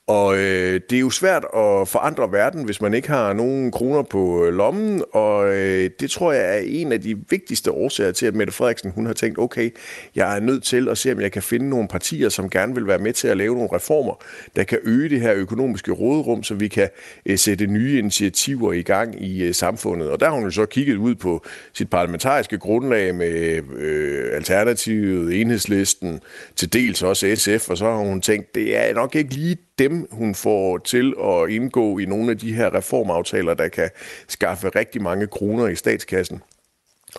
[0.09, 4.03] Og øh, det er jo svært at forandre verden, hvis man ikke har nogen kroner
[4.03, 8.27] på øh, lommen, og øh, det tror jeg er en af de vigtigste årsager til,
[8.27, 9.71] at Mette Frederiksen hun har tænkt, okay,
[10.15, 12.87] jeg er nødt til at se, om jeg kan finde nogle partier, som gerne vil
[12.87, 14.15] være med til at lave nogle reformer,
[14.57, 16.89] der kan øge det her økonomiske råderum, så vi kan
[17.27, 20.11] øh, sætte nye initiativer i gang i øh, samfundet.
[20.11, 25.41] Og der har hun jo så kigget ud på sit parlamentariske grundlag med øh, Alternativet,
[25.41, 26.21] Enhedslisten,
[26.57, 30.09] til dels også SF, og så har hun tænkt, det er nok ikke lige dem,
[30.11, 33.91] hun får til at indgå i nogle af de her reformaftaler, der kan
[34.29, 36.43] skaffe rigtig mange kroner i statskassen.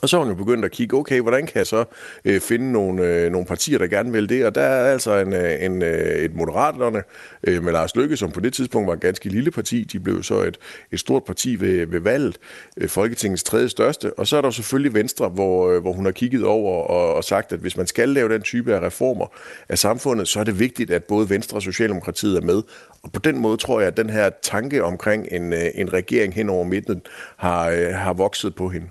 [0.01, 1.85] Og så har hun jo begyndt at kigge, okay, hvordan kan jeg så
[2.25, 4.45] øh, finde nogle, øh, nogle partier, der gerne vil det?
[4.45, 7.03] Og der er altså en, øh, en, øh, et moderaterne
[7.43, 9.83] øh, med Lars Løkke, som på det tidspunkt var et ganske lille parti.
[9.83, 10.57] De blev så et,
[10.91, 12.37] et stort parti ved, ved valget,
[12.77, 14.13] øh, Folketingets tredje største.
[14.19, 17.23] Og så er der selvfølgelig Venstre, hvor, øh, hvor hun har kigget over og, og
[17.23, 19.25] sagt, at hvis man skal lave den type af reformer
[19.69, 22.63] af samfundet, så er det vigtigt, at både Venstre og Socialdemokratiet er med.
[23.03, 26.33] Og på den måde tror jeg, at den her tanke omkring en, øh, en regering
[26.33, 27.01] hen over midten
[27.37, 28.87] har, øh, har vokset på hende.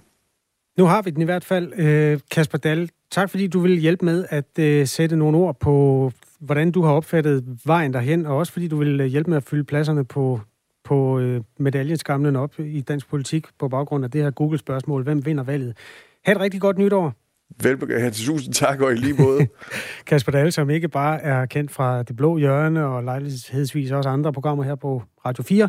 [0.77, 1.72] Nu har vi den i hvert fald.
[1.79, 6.12] Øh, Kasper Dahl, tak fordi du vil hjælpe med at øh, sætte nogle ord på,
[6.41, 9.45] hvordan du har opfattet vejen derhen, og også fordi du vil øh, hjælpe med at
[9.45, 10.41] fylde pladserne på,
[10.85, 11.20] på
[11.59, 15.03] medaljeskamlen op i dansk politik på baggrund af det her Google-spørgsmål.
[15.03, 15.77] Hvem vinder valget?
[16.24, 17.14] Ha' et rigtig godt nytår.
[17.62, 18.12] Velbegavet.
[18.12, 19.47] Tusind tak, og i lige måde.
[20.07, 24.33] Kasper Dahl, som ikke bare er kendt fra Det Blå Hjørne og lejlighedsvis også andre
[24.33, 25.68] programmer her på Radio 4,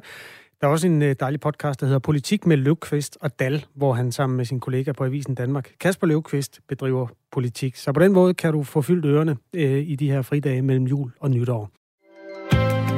[0.61, 3.93] der er også en øh, dejlig podcast, der hedder Politik med Løvqvist og Dal, hvor
[3.93, 7.75] han sammen med sin kollega på Avisen Danmark, Kasper Løvqvist, bedriver politik.
[7.75, 10.85] Så på den måde kan du få fyldt ørerne øh, i de her fridage mellem
[10.85, 11.69] jul og nytår.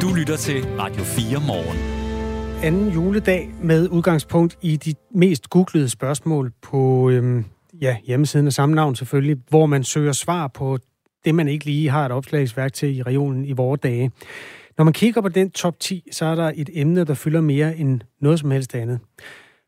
[0.02, 1.78] Du lytter til Radio 4 morgen.
[2.64, 7.44] Anden juledag med udgangspunkt i de mest googlede spørgsmål på øh,
[7.82, 10.78] ja, hjemmesiden af samme navn selvfølgelig, hvor man søger svar på
[11.26, 14.12] det, man ikke lige har et opslagsværk til i regionen i vore dage.
[14.80, 17.78] Når man kigger på den top 10, så er der et emne, der fylder mere
[17.78, 19.00] end noget som helst andet.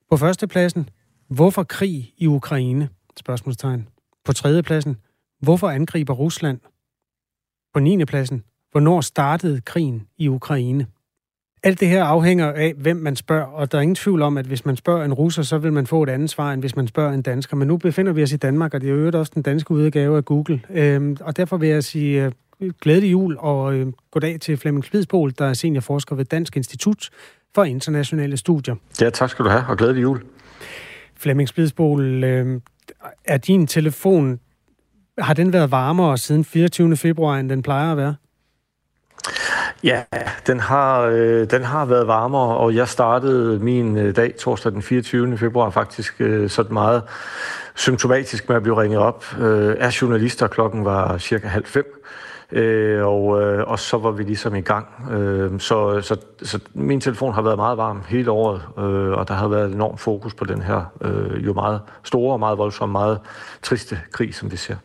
[0.10, 0.90] På førstepladsen,
[1.30, 2.90] hvorfor krig i Ukraine?
[3.20, 3.88] Spørgsmålstegn.
[4.26, 4.98] På tredjepladsen,
[5.42, 6.60] hvorfor angriber Rusland?
[7.74, 8.06] På 9.
[8.06, 10.86] pladsen, hvornår startede krigen i Ukraine?
[11.64, 14.46] Alt det her afhænger af, hvem man spørger, og der er ingen tvivl om, at
[14.46, 16.88] hvis man spørger en russer, så vil man få et andet svar, end hvis man
[16.88, 17.56] spørger en dansker.
[17.56, 20.18] Men nu befinder vi os i Danmark, og det er jo også den danske udgave
[20.18, 20.62] af Google.
[20.70, 22.32] Øhm, og derfor vil jeg sige øh,
[22.82, 27.10] glædelig jul og øh, goddag til Flemming Spidsbol, der er seniorforsker ved Dansk Institut
[27.56, 28.76] for Internationale Studier.
[29.02, 30.22] Ja, tak skal du have, og glædelig jul.
[31.16, 32.62] Flemming Spidsbol, øh,
[33.26, 34.40] er din telefon,
[35.18, 36.98] har den været varmere siden 24.
[36.98, 38.16] februar, end den plejer at være?
[39.84, 40.04] Ja,
[40.48, 44.82] den har, øh, den har været varmere, og jeg startede min øh, dag torsdag den
[44.82, 45.38] 24.
[45.38, 47.04] februar faktisk øh, sådan meget
[47.76, 50.48] symptomatisk med at blive ringet op øh, af journalister.
[50.48, 52.02] Klokken var cirka halv fem.
[52.52, 54.88] Øh, og, øh, og så var vi ligesom i gang.
[55.12, 59.34] Øh, så, så, så min telefon har været meget varm hele året, øh, og der
[59.34, 63.20] har været enormt fokus på den her øh, jo meget store meget voldsomme, meget
[63.62, 64.76] triste krig, som vi ser.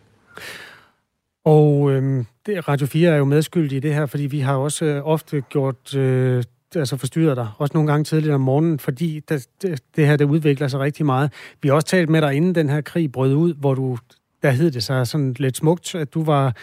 [1.44, 5.06] Og øh, Radio 4 er jo medskyldig i det her, fordi vi har også øh,
[5.06, 5.96] ofte gjort...
[5.96, 6.44] Øh,
[6.78, 10.24] altså forstyrret dig, også nogle gange tidligere om morgenen, fordi det, det, det her det
[10.24, 11.32] udvikler sig rigtig meget.
[11.62, 13.98] Vi har også talt med dig, inden den her krig brød ud, hvor du,
[14.42, 16.56] der hed det sig sådan lidt smukt, at du var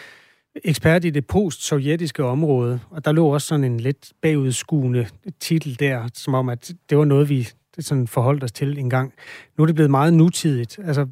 [0.64, 5.06] ekspert i det post-sovjetiske område, og der lå også sådan en lidt bagudskuende
[5.40, 7.48] titel der, som om, at det var noget, vi
[7.78, 9.12] sådan forholdt os til en gang.
[9.58, 10.78] Nu er det blevet meget nutidigt.
[10.84, 11.06] Altså,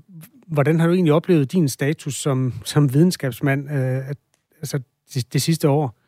[0.47, 4.15] hvordan har du egentlig oplevet din status som, som videnskabsmand øh,
[4.57, 4.81] altså
[5.15, 6.02] det, det sidste år?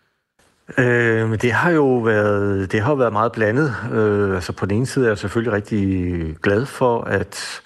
[0.78, 3.74] Øh, men det har jo været, det har været meget blandet.
[3.92, 7.60] Øh, altså på den ene side er jeg selvfølgelig rigtig glad for, at,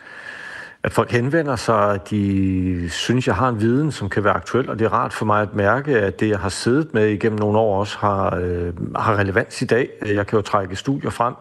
[0.83, 4.71] at folk henvender sig, at de synes, jeg har en viden, som kan være aktuel,
[4.71, 7.39] og det er rart for mig at mærke, at det, jeg har siddet med igennem
[7.39, 9.89] nogle år, også har, øh, har relevans i dag.
[10.07, 11.35] Jeg kan jo trække studier frem,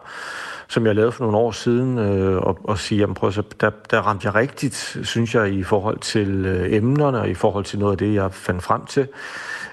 [0.68, 3.70] som jeg lavede for nogle år siden, øh, og, og sige, jamen prøv så, der,
[3.90, 7.78] der ramte jeg rigtigt, synes jeg, i forhold til øh, emnerne, og i forhold til
[7.78, 9.08] noget af det, jeg fandt frem til.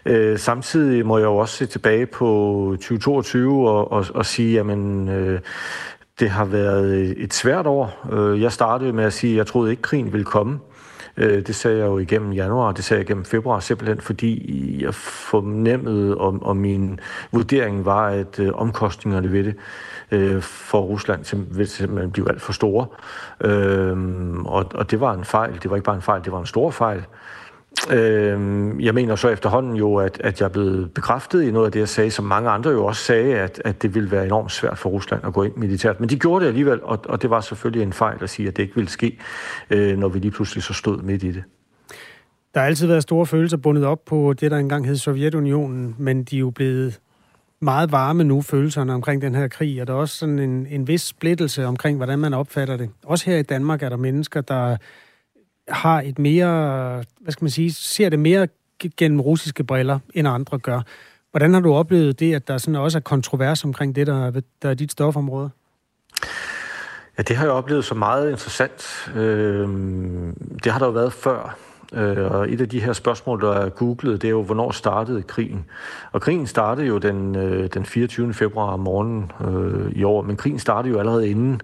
[0.06, 2.26] Øh, samtidig må jeg jo også se tilbage på
[2.80, 5.40] 2022 og, og, og sige, jamen, øh,
[6.20, 8.08] det har været et svært år.
[8.12, 10.60] Øh, jeg startede med at sige, at jeg troede ikke, krigen ville komme.
[11.18, 14.94] Øh, det sagde jeg jo igennem januar, det sagde jeg igennem februar, simpelthen fordi jeg
[14.94, 17.00] fornemmede, og, og min
[17.32, 19.56] vurdering var, at øh, omkostningerne ved det
[20.12, 22.88] øh, for Rusland vil simpelthen blive alt for store.
[23.42, 23.98] Øh,
[24.46, 25.54] og, og det var en fejl.
[25.64, 27.04] Det var ikke bare en fejl, det var en stor fejl.
[27.92, 31.72] Øh, jeg mener så efterhånden jo, at, at jeg er blevet bekræftet i noget af
[31.72, 34.52] det, jeg sagde, som mange andre jo også sagde, at, at det ville være enormt
[34.52, 36.00] svært for Rusland at gå ind militært.
[36.00, 38.58] Men de gjorde det alligevel, og, og det var selvfølgelig en fejl at sige, at
[38.58, 39.18] det ikke ville ske,
[39.70, 41.44] øh, når vi lige pludselig så stod midt i det.
[42.54, 46.24] Der har altid været store følelser bundet op på det, der engang hed Sovjetunionen, men
[46.24, 47.00] de er jo blevet
[47.60, 50.88] meget varme nu, følelserne omkring den her krig, og der er også sådan en, en
[50.88, 52.90] vis splittelse omkring, hvordan man opfatter det.
[53.04, 54.78] Også her i Danmark er der mennesker, der
[55.68, 56.48] har et mere,
[57.20, 58.48] hvad skal man sige, ser det mere
[58.98, 60.82] gennem russiske briller, end andre gør.
[61.32, 64.70] Hvordan har du oplevet det, at der sådan også er kontrovers omkring det, der, der
[64.70, 65.50] er dit stofområde?
[67.18, 69.12] Ja, det har jeg oplevet som meget interessant.
[69.16, 69.68] Øh,
[70.64, 71.58] det har der jo været før.
[71.94, 75.24] Øh, og et af de her spørgsmål, der er googlet, det er jo, hvornår startede
[75.24, 75.66] krigen?
[76.12, 78.34] Og krigen startede jo den, øh, den 24.
[78.34, 81.62] februar om morgenen øh, i år, men krigen startede jo allerede inden.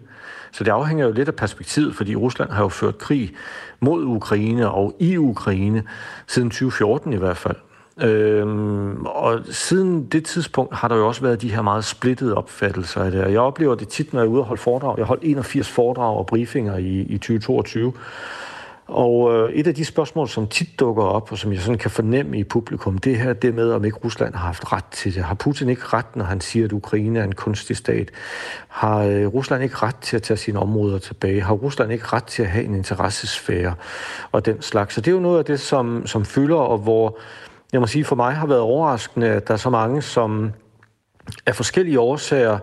[0.51, 3.33] Så det afhænger jo lidt af perspektivet, fordi Rusland har jo ført krig
[3.79, 5.83] mod Ukraine og i Ukraine
[6.27, 7.55] siden 2014 i hvert fald.
[8.01, 13.03] Øhm, og siden det tidspunkt har der jo også været de her meget splittede opfattelser
[13.03, 13.31] af det.
[13.31, 14.97] Jeg oplever det tit, når jeg er ude og holde foredrag.
[14.97, 17.93] Jeg holdt 81 foredrag og briefinger i, i 2022.
[18.91, 21.91] Og øh, et af de spørgsmål, som tit dukker op, og som jeg sådan kan
[21.91, 25.23] fornemme i publikum, det her det med, om ikke Rusland har haft ret til det.
[25.23, 28.11] Har Putin ikke ret, når han siger, at Ukraine er en kunstig stat?
[28.67, 31.41] Har øh, Rusland ikke ret til at tage sine områder tilbage?
[31.41, 33.73] Har Rusland ikke ret til at have en interessesfære
[34.31, 34.95] og den slags?
[34.95, 37.17] Så det er jo noget af det, som, som fylder, og hvor
[37.73, 40.51] jeg må sige, for mig har været overraskende, at der er så mange, som
[41.45, 42.59] af forskellige årsager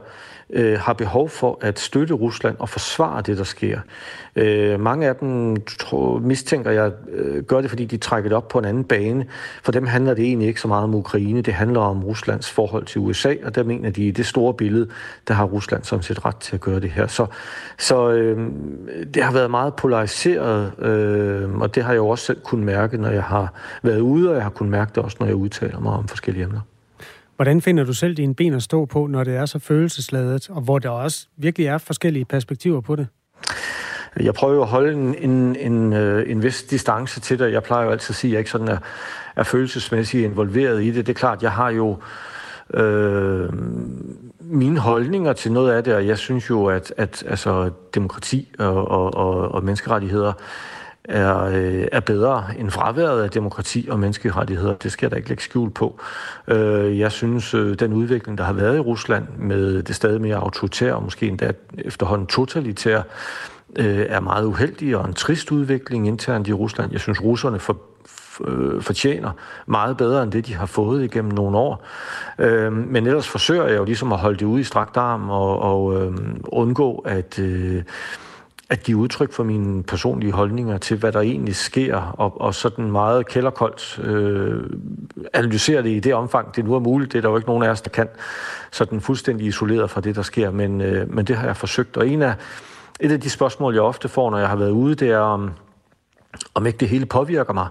[0.51, 3.81] øh, har behov for at støtte Rusland og forsvare det, der sker.
[4.37, 8.49] Øh, mange af dem tror, mistænker jeg øh, gør det, fordi de trækker det op
[8.49, 9.27] på en anden bane.
[9.63, 12.85] For dem handler det egentlig ikke så meget om Ukraine, det handler om Ruslands forhold
[12.85, 14.89] til USA, og der mener de, i det store billede,
[15.29, 17.07] der har Rusland som set ret til at gøre det her.
[17.07, 17.27] Så,
[17.79, 18.51] så øh,
[19.15, 22.97] det har været meget polariseret, øh, og det har jeg jo også selv kunnet mærke,
[22.97, 25.81] når jeg har været ude, og jeg har kunnet mærke det også, når jeg udtaler
[25.81, 26.61] mig om forskellige emner.
[27.39, 30.61] Hvordan finder du selv dine ben at stå på, når det er så følelsesladet, og
[30.63, 33.07] hvor der også virkelig er forskellige perspektiver på det?
[34.21, 37.53] Jeg prøver jo at holde en, en, en, øh, en vis distance til det.
[37.53, 38.79] Jeg plejer jo altid at sige, at jeg ikke sådan er,
[39.37, 41.07] er følelsesmæssigt involveret i det.
[41.07, 41.99] Det er klart, jeg har jo
[42.75, 43.49] øh,
[44.41, 48.89] mine holdninger til noget af det, og jeg synes jo, at, at altså, demokrati og,
[48.89, 50.33] og, og, og menneskerettigheder
[51.09, 54.75] er, øh, er bedre end fraværet af demokrati og menneskerettigheder.
[54.75, 56.01] Det skal jeg da ikke lægge skjul på.
[56.49, 60.37] Øh, jeg synes, øh, den udvikling, der har været i Rusland med det stadig mere
[60.37, 63.03] autoritære og måske endda efterhånden totalitære,
[63.77, 66.93] øh, er meget uheldig og en trist udvikling internt i Rusland.
[66.93, 67.79] Jeg synes, russerne for,
[68.47, 69.31] øh, fortjener
[69.67, 71.85] meget bedre end det, de har fået igennem nogle år.
[72.39, 75.59] Øh, men ellers forsøger jeg jo ligesom at holde det ude i strakt arm og,
[75.59, 76.13] og
[76.45, 77.41] undgå at
[78.71, 82.91] at give udtryk for mine personlige holdninger til, hvad der egentlig sker, og, og sådan
[82.91, 84.63] meget kælderkoldt øh,
[85.33, 87.13] analysere det i det omfang, det nu er muligt.
[87.13, 88.09] Det er der jo ikke nogen af os, der kan
[88.71, 91.97] sådan fuldstændig isoleret fra det, der sker, men, øh, men det har jeg forsøgt.
[91.97, 92.35] Og en af,
[93.01, 95.51] et af de spørgsmål, jeg ofte får, når jeg har været ude, det er, om,
[96.55, 97.69] om ikke det hele påvirker mig.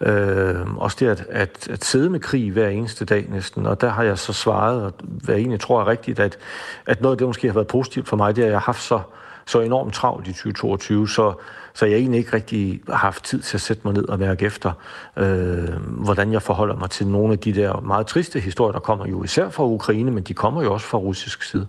[0.00, 3.88] Øh, også det at, at, at sidde med krig hver eneste dag næsten, og der
[3.88, 6.38] har jeg så svaret, og hvad jeg egentlig tror er rigtigt, at,
[6.86, 8.64] at noget af det måske har været positivt for mig, det er, at jeg har
[8.64, 9.00] haft så
[9.46, 11.34] så enormt travlt i 2022, så,
[11.74, 14.46] så jeg egentlig ikke rigtig har haft tid til at sætte mig ned og mærke
[14.46, 14.72] efter,
[15.16, 19.06] øh, hvordan jeg forholder mig til nogle af de der meget triste historier, der kommer
[19.06, 21.66] jo især fra Ukraine, men de kommer jo også fra russisk side.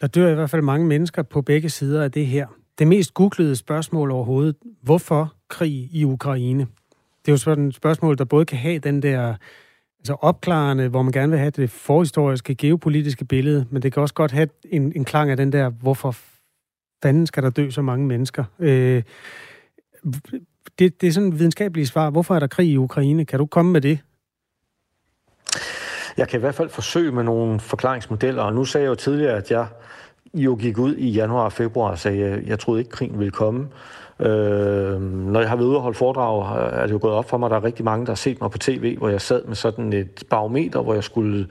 [0.00, 2.46] Der dør i hvert fald mange mennesker på begge sider af det her.
[2.78, 6.66] Det mest googlede spørgsmål overhovedet, hvorfor krig i Ukraine?
[7.20, 9.34] Det er jo sådan et spørgsmål, der både kan have den der
[9.98, 14.14] altså opklarende, hvor man gerne vil have det forhistoriske, geopolitiske billede, men det kan også
[14.14, 16.16] godt have en, en klang af den der, hvorfor
[17.02, 18.44] fanden skal der dø så mange mennesker?
[18.58, 19.02] Øh,
[20.78, 22.10] det, det er sådan et videnskabeligt svar.
[22.10, 23.24] Hvorfor er der krig i Ukraine?
[23.24, 23.98] Kan du komme med det?
[26.16, 29.36] Jeg kan i hvert fald forsøge med nogle forklaringsmodeller, og nu sagde jeg jo tidligere,
[29.36, 29.66] at jeg
[30.34, 33.30] jo gik ud i januar og februar og sagde, at jeg troede ikke, krigen ville
[33.30, 33.68] komme.
[34.20, 37.38] Øh, når jeg har været ude og holde foredrag, er det jo gået op for
[37.38, 39.44] mig, at der er rigtig mange, der har set mig på tv, hvor jeg sad
[39.44, 41.46] med sådan et barometer, hvor jeg skulle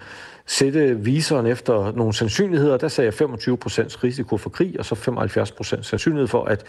[0.45, 2.77] sætte viseren efter nogle sandsynligheder.
[2.77, 6.65] Der sagde jeg 25% risiko for krig, og så 75% sandsynlighed for, at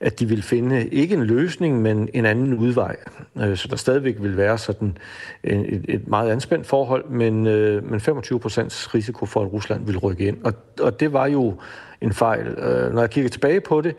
[0.00, 2.96] at de vil finde ikke en løsning, men en anden udvej.
[3.36, 4.98] Øh, så der stadigvæk vil være sådan
[5.44, 9.98] et, et meget anspændt forhold, men, øh, men 25 procents risiko for, at Rusland vil
[9.98, 10.36] rykke ind.
[10.44, 11.54] Og, og det var jo
[12.00, 12.46] en fejl.
[12.46, 13.94] Øh, når jeg kigger tilbage på det,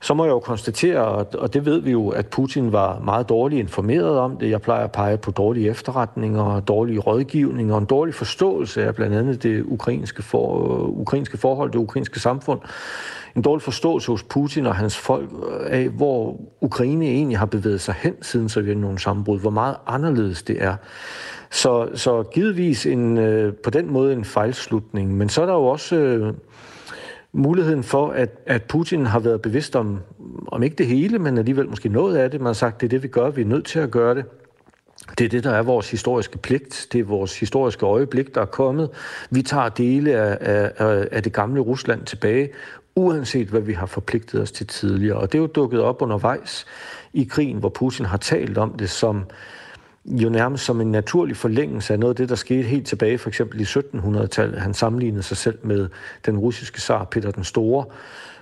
[0.00, 3.60] så må jeg jo konstatere, og det ved vi jo, at Putin var meget dårligt
[3.60, 4.50] informeret om det.
[4.50, 9.16] Jeg plejer at pege på dårlige efterretninger, dårlige rådgivninger og en dårlig forståelse af blandt
[9.16, 12.60] andet det ukrainske, for, øh, ukrainske forhold, det ukrainske samfund
[13.36, 15.30] en dårlig forståelse hos Putin og hans folk
[15.66, 20.62] af, hvor Ukraine egentlig har bevæget sig hen siden Sovjetunionens sammenbrud, hvor meget anderledes det
[20.62, 20.76] er.
[21.50, 25.16] Så, så givetvis en, øh, på den måde en fejlslutning.
[25.16, 26.34] Men så er der jo også øh,
[27.32, 30.00] muligheden for, at, at Putin har været bevidst om,
[30.46, 32.40] om ikke det hele, men alligevel måske noget af det.
[32.40, 34.24] Man har sagt, det er det, vi gør, vi er nødt til at gøre det.
[35.18, 36.86] Det er det, der er vores historiske pligt.
[36.92, 38.90] Det er vores historiske øjeblik, der er kommet.
[39.30, 40.38] Vi tager dele af,
[40.76, 42.50] af, af det gamle Rusland tilbage,
[42.96, 45.16] uanset hvad vi har forpligtet os til tidligere.
[45.16, 46.66] Og det er jo dukket op undervejs
[47.12, 49.24] i krigen, hvor Putin har talt om det som
[50.10, 53.28] jo nærmest som en naturlig forlængelse af noget af det, der skete helt tilbage, for
[53.28, 54.60] eksempel i 1700-tallet.
[54.60, 55.88] Han sammenlignede sig selv med
[56.26, 57.84] den russiske zar Peter den Store,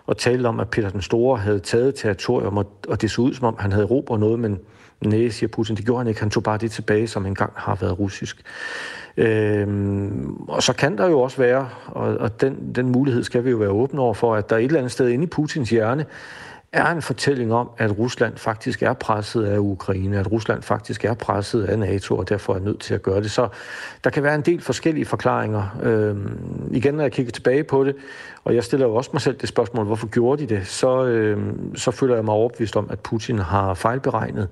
[0.06, 2.56] og talte om, at Peter den Store havde taget territorium,
[2.88, 4.58] og det så ud, som om han havde råbt noget, men
[5.04, 6.20] nej, siger Putin, det gjorde han ikke.
[6.20, 8.42] Han tog bare det tilbage, som engang har været russisk.
[9.16, 13.50] Øhm, og så kan der jo også være, og, og den, den mulighed skal vi
[13.50, 16.06] jo være åbne over for, at der et eller andet sted inde i Putins hjerne
[16.72, 21.14] er en fortælling om, at Rusland faktisk er presset af Ukraine, at Rusland faktisk er
[21.14, 23.30] presset af NATO, og derfor er nødt til at gøre det.
[23.30, 23.48] Så
[24.04, 25.78] der kan være en del forskellige forklaringer.
[25.82, 27.96] Øhm, igen, når jeg kigger tilbage på det,
[28.44, 31.76] og jeg stiller jo også mig selv det spørgsmål, hvorfor gjorde de det, så, øhm,
[31.76, 34.48] så føler jeg mig overbevist om, at Putin har fejlberegnet.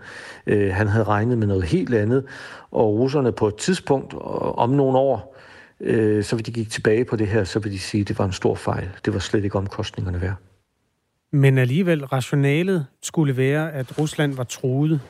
[0.46, 2.24] Øh, han havde regnet med noget helt andet,
[2.70, 4.20] og russerne på et tidspunkt øh,
[4.58, 5.36] om nogle år,
[5.80, 8.18] øh, så vil de gik tilbage på det her, så vil de sige, at det
[8.18, 8.88] var en stor fejl.
[9.04, 10.53] Det var slet ikke omkostningerne værd.
[11.34, 15.00] Men alligevel, rationalet skulle være, at Rusland var truet.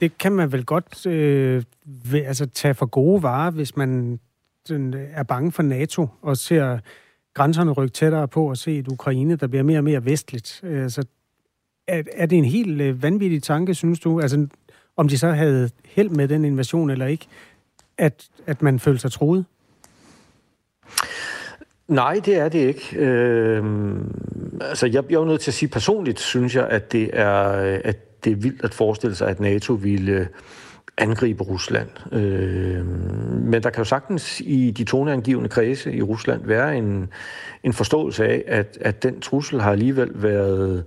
[0.00, 4.20] Det kan man vel godt øh, ved, altså, tage for gode varer, hvis man
[4.68, 6.78] den, øh, er bange for NATO og ser
[7.34, 10.60] grænserne rykke tættere på og se et Ukraine, der bliver mere og mere vestligt.
[10.64, 11.04] Altså,
[11.86, 14.20] er, er det en helt øh, vanvittig tanke, synes du?
[14.20, 14.46] Altså,
[14.96, 17.26] om de så havde held med den invasion eller ikke,
[17.98, 19.44] at, at man følte sig truet?
[21.88, 22.96] Nej, det er det ikke.
[22.96, 23.64] Øh,
[24.60, 27.60] altså, jeg, jeg er jo nødt til at sige personligt, synes jeg, at det er,
[27.62, 30.26] øh, at det er vildt at forestille sig, at NATO ville øh,
[30.98, 31.88] angribe Rusland.
[32.12, 32.86] Øh,
[33.42, 37.08] men der kan jo sagtens i de toneangivende kredse i Rusland være en,
[37.64, 40.84] en forståelse af, at, at den trussel har alligevel været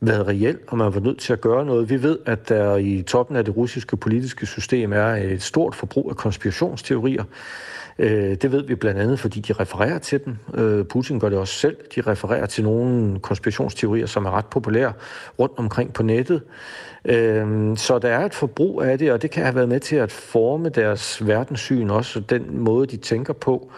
[0.00, 1.90] været reel, og man var nødt til at gøre noget.
[1.90, 6.10] Vi ved, at der i toppen af det russiske politiske system er et stort forbrug
[6.10, 7.24] af konspirationsteorier.
[7.98, 10.36] Øh, det ved vi blandt andet, fordi de refererer til dem.
[10.54, 11.76] Øh, Putin gør det også selv.
[11.96, 14.92] De refererer til nogle konspirationsteorier, som er ret populære
[15.38, 16.42] rundt omkring på nettet.
[17.04, 19.96] Øh, så der er et forbrug af det, og det kan have været med til
[19.96, 23.70] at forme deres verdenssyn også, den måde, de tænker på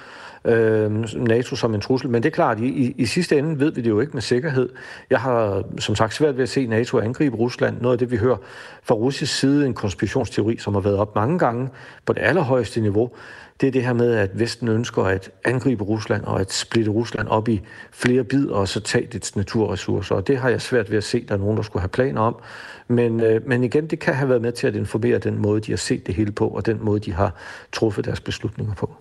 [0.47, 2.11] øh, NATO som en trussel.
[2.11, 4.23] Men det er klart, i, i, i sidste ende ved vi det jo ikke med
[4.23, 4.69] sikkerhed.
[5.11, 7.81] Jeg har som sagt svært ved at se NATO angribe Rusland.
[7.81, 8.37] Noget af det, vi hører
[8.83, 11.69] fra russisk side, en konspirationsteori, som har været op mange gange
[12.07, 13.11] på det allerhøjeste niveau,
[13.61, 17.29] det er det her med, at Vesten ønsker at angribe Rusland og at splitte Rusland
[17.29, 20.15] op i flere bidder og så tage dets naturressourcer.
[20.15, 21.89] Og det har jeg svært ved at se, at der er nogen, der skulle have
[21.89, 22.37] planer om.
[22.89, 25.73] Men, øh, men igen, det kan have været med til at informere den måde, de
[25.73, 27.35] har set det hele på, og den måde, de har
[27.73, 28.95] truffet deres beslutninger på.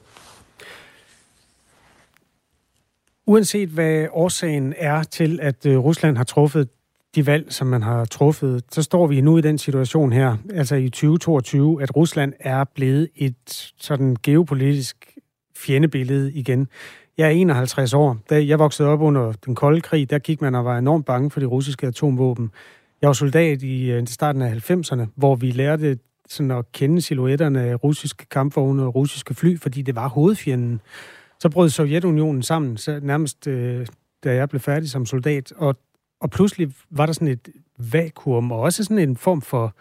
[3.27, 6.69] Uanset hvad årsagen er til, at øh, Rusland har truffet
[7.15, 10.75] de valg, som man har truffet, så står vi nu i den situation her, altså
[10.75, 15.17] i 2022, at Rusland er blevet et sådan geopolitisk
[15.57, 16.67] fjendebillede igen.
[17.17, 18.17] Jeg er 51 år.
[18.29, 21.31] Da jeg voksede op under den kolde krig, der gik man og var enormt bange
[21.31, 22.51] for de russiske atomvåben.
[23.01, 25.97] Jeg var soldat i øh, starten af 90'erne, hvor vi lærte
[26.29, 30.81] sådan at kende silhuetterne af russiske kampvogne og russiske fly, fordi det var hovedfjenden.
[31.39, 33.87] Så brød Sovjetunionen sammen, så nærmest øh,
[34.23, 35.77] da jeg blev færdig som soldat, og,
[36.19, 39.75] og pludselig var der sådan et vakuum, og også sådan en form for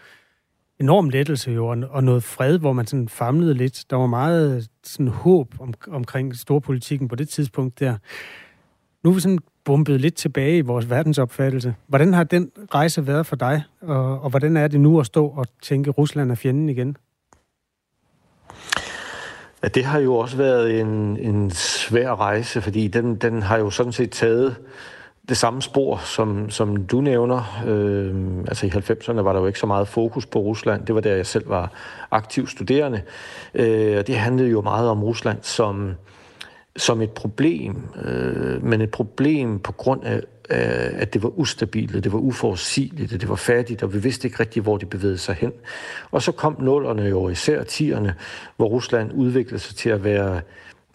[0.80, 3.84] enorm lettelse jo, og, noget fred, hvor man sådan famlede lidt.
[3.90, 7.96] Der var meget sådan håb om, omkring storpolitikken på det tidspunkt der.
[9.04, 11.74] Nu er vi sådan bumpet lidt tilbage i vores verdensopfattelse.
[11.86, 15.26] Hvordan har den rejse været for dig, og, og hvordan er det nu at stå
[15.26, 16.96] og tænke, at Rusland er fjenden igen?
[19.62, 23.70] Ja, det har jo også været en, en svær rejse, fordi den, den har jo
[23.70, 24.56] sådan set taget
[25.28, 27.62] det samme spor, som, som du nævner.
[27.66, 30.86] Øh, altså i 90'erne var der jo ikke så meget fokus på Rusland.
[30.86, 31.72] Det var der, jeg selv var
[32.10, 33.02] aktiv studerende.
[33.54, 35.94] Øh, og det handlede jo meget om Rusland som,
[36.76, 42.12] som et problem, øh, men et problem på grund af, at det var ustabilt, det
[42.12, 45.52] var uforudsigeligt, det var fattigt, og vi vidste ikke rigtigt, hvor de bevægede sig hen.
[46.10, 48.14] Og så kom nullerne jo, især tierne,
[48.56, 50.40] hvor Rusland udviklede sig til at være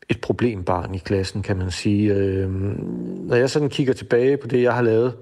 [0.10, 2.14] et problembarn i klassen, kan man sige.
[2.14, 2.50] Øh,
[3.28, 5.18] når jeg sådan kigger tilbage på det, jeg har lavet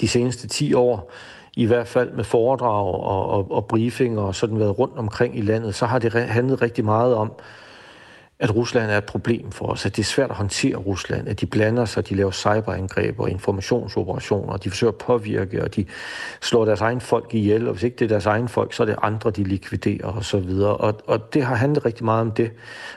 [0.00, 1.12] de seneste 10 år,
[1.56, 5.40] i hvert fald med foredrag og, og, og briefinger og sådan været rundt omkring i
[5.40, 7.32] landet, så har det handlet rigtig meget om,
[8.40, 11.40] at Rusland er et problem for os, at det er svært at håndtere Rusland, at
[11.40, 15.84] de blander sig, de laver cyberangreb og informationsoperationer, og de forsøger at påvirke, og de
[16.40, 18.86] slår deres egen folk ihjel, og hvis ikke det er deres egen folk, så er
[18.86, 20.76] det andre, de likviderer og så videre.
[20.76, 22.50] Og, og det har handlet rigtig meget om det.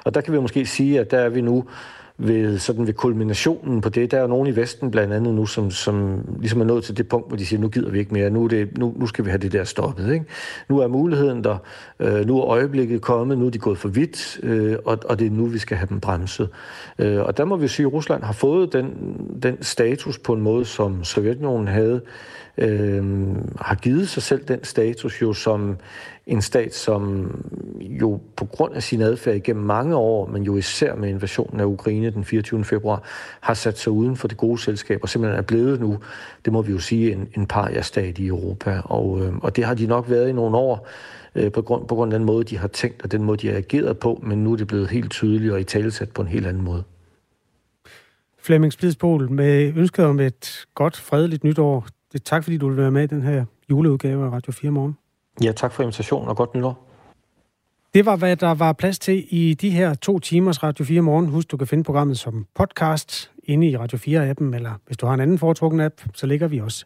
[0.03, 1.65] Og der kan vi måske sige, at der er vi nu
[2.27, 4.11] ved, sådan ved kulminationen på det.
[4.11, 6.97] Der er jo nogen i Vesten blandt andet nu, som, som ligesom er nået til
[6.97, 9.07] det punkt, hvor de siger, nu gider vi ikke mere, nu, er det, nu, nu
[9.07, 10.13] skal vi have det der stoppet.
[10.13, 10.25] Ikke?
[10.69, 11.57] Nu er muligheden der,
[11.99, 15.27] øh, nu er øjeblikket kommet, nu er de gået for vidt, øh, og, og det
[15.27, 16.49] er nu, vi skal have dem bremset.
[16.99, 20.41] Øh, og der må vi sige, at Rusland har fået den, den status på en
[20.41, 22.01] måde, som Sovjetunionen havde,
[22.57, 23.03] øh,
[23.61, 25.77] har givet sig selv den status jo som
[26.25, 27.31] en stat, som
[27.81, 31.65] jo på grund af sin adfærd igennem mange år, men jo især med invasionen af
[31.65, 32.63] Ukraine den 24.
[32.63, 33.03] februar,
[33.39, 35.97] har sat sig uden for det gode selskab og simpelthen er blevet nu,
[36.45, 38.81] det må vi jo sige, en, en paria-stat i Europa.
[38.85, 40.87] Og, øh, og det har de nok været i nogle år,
[41.35, 43.47] øh, på, grund, på grund af den måde, de har tænkt og den måde, de
[43.47, 46.27] har ageret på, men nu er det blevet helt tydeligt og i talesat på en
[46.27, 46.83] helt anden måde.
[48.39, 51.87] Flemming Splidsbol, med ønsket om et godt, fredeligt nytår.
[52.13, 54.97] Det, tak fordi du vil være med i den her juleudgave af Radio 4 Morgen.
[55.43, 56.89] Ja, tak for invitationen og godt nytår.
[57.93, 61.27] Det var, hvad der var plads til i de her to timers Radio 4 morgen.
[61.27, 65.13] Husk, du kan finde programmet som podcast inde i Radio 4-appen, eller hvis du har
[65.13, 66.85] en anden foretrukken app, så ligger vi også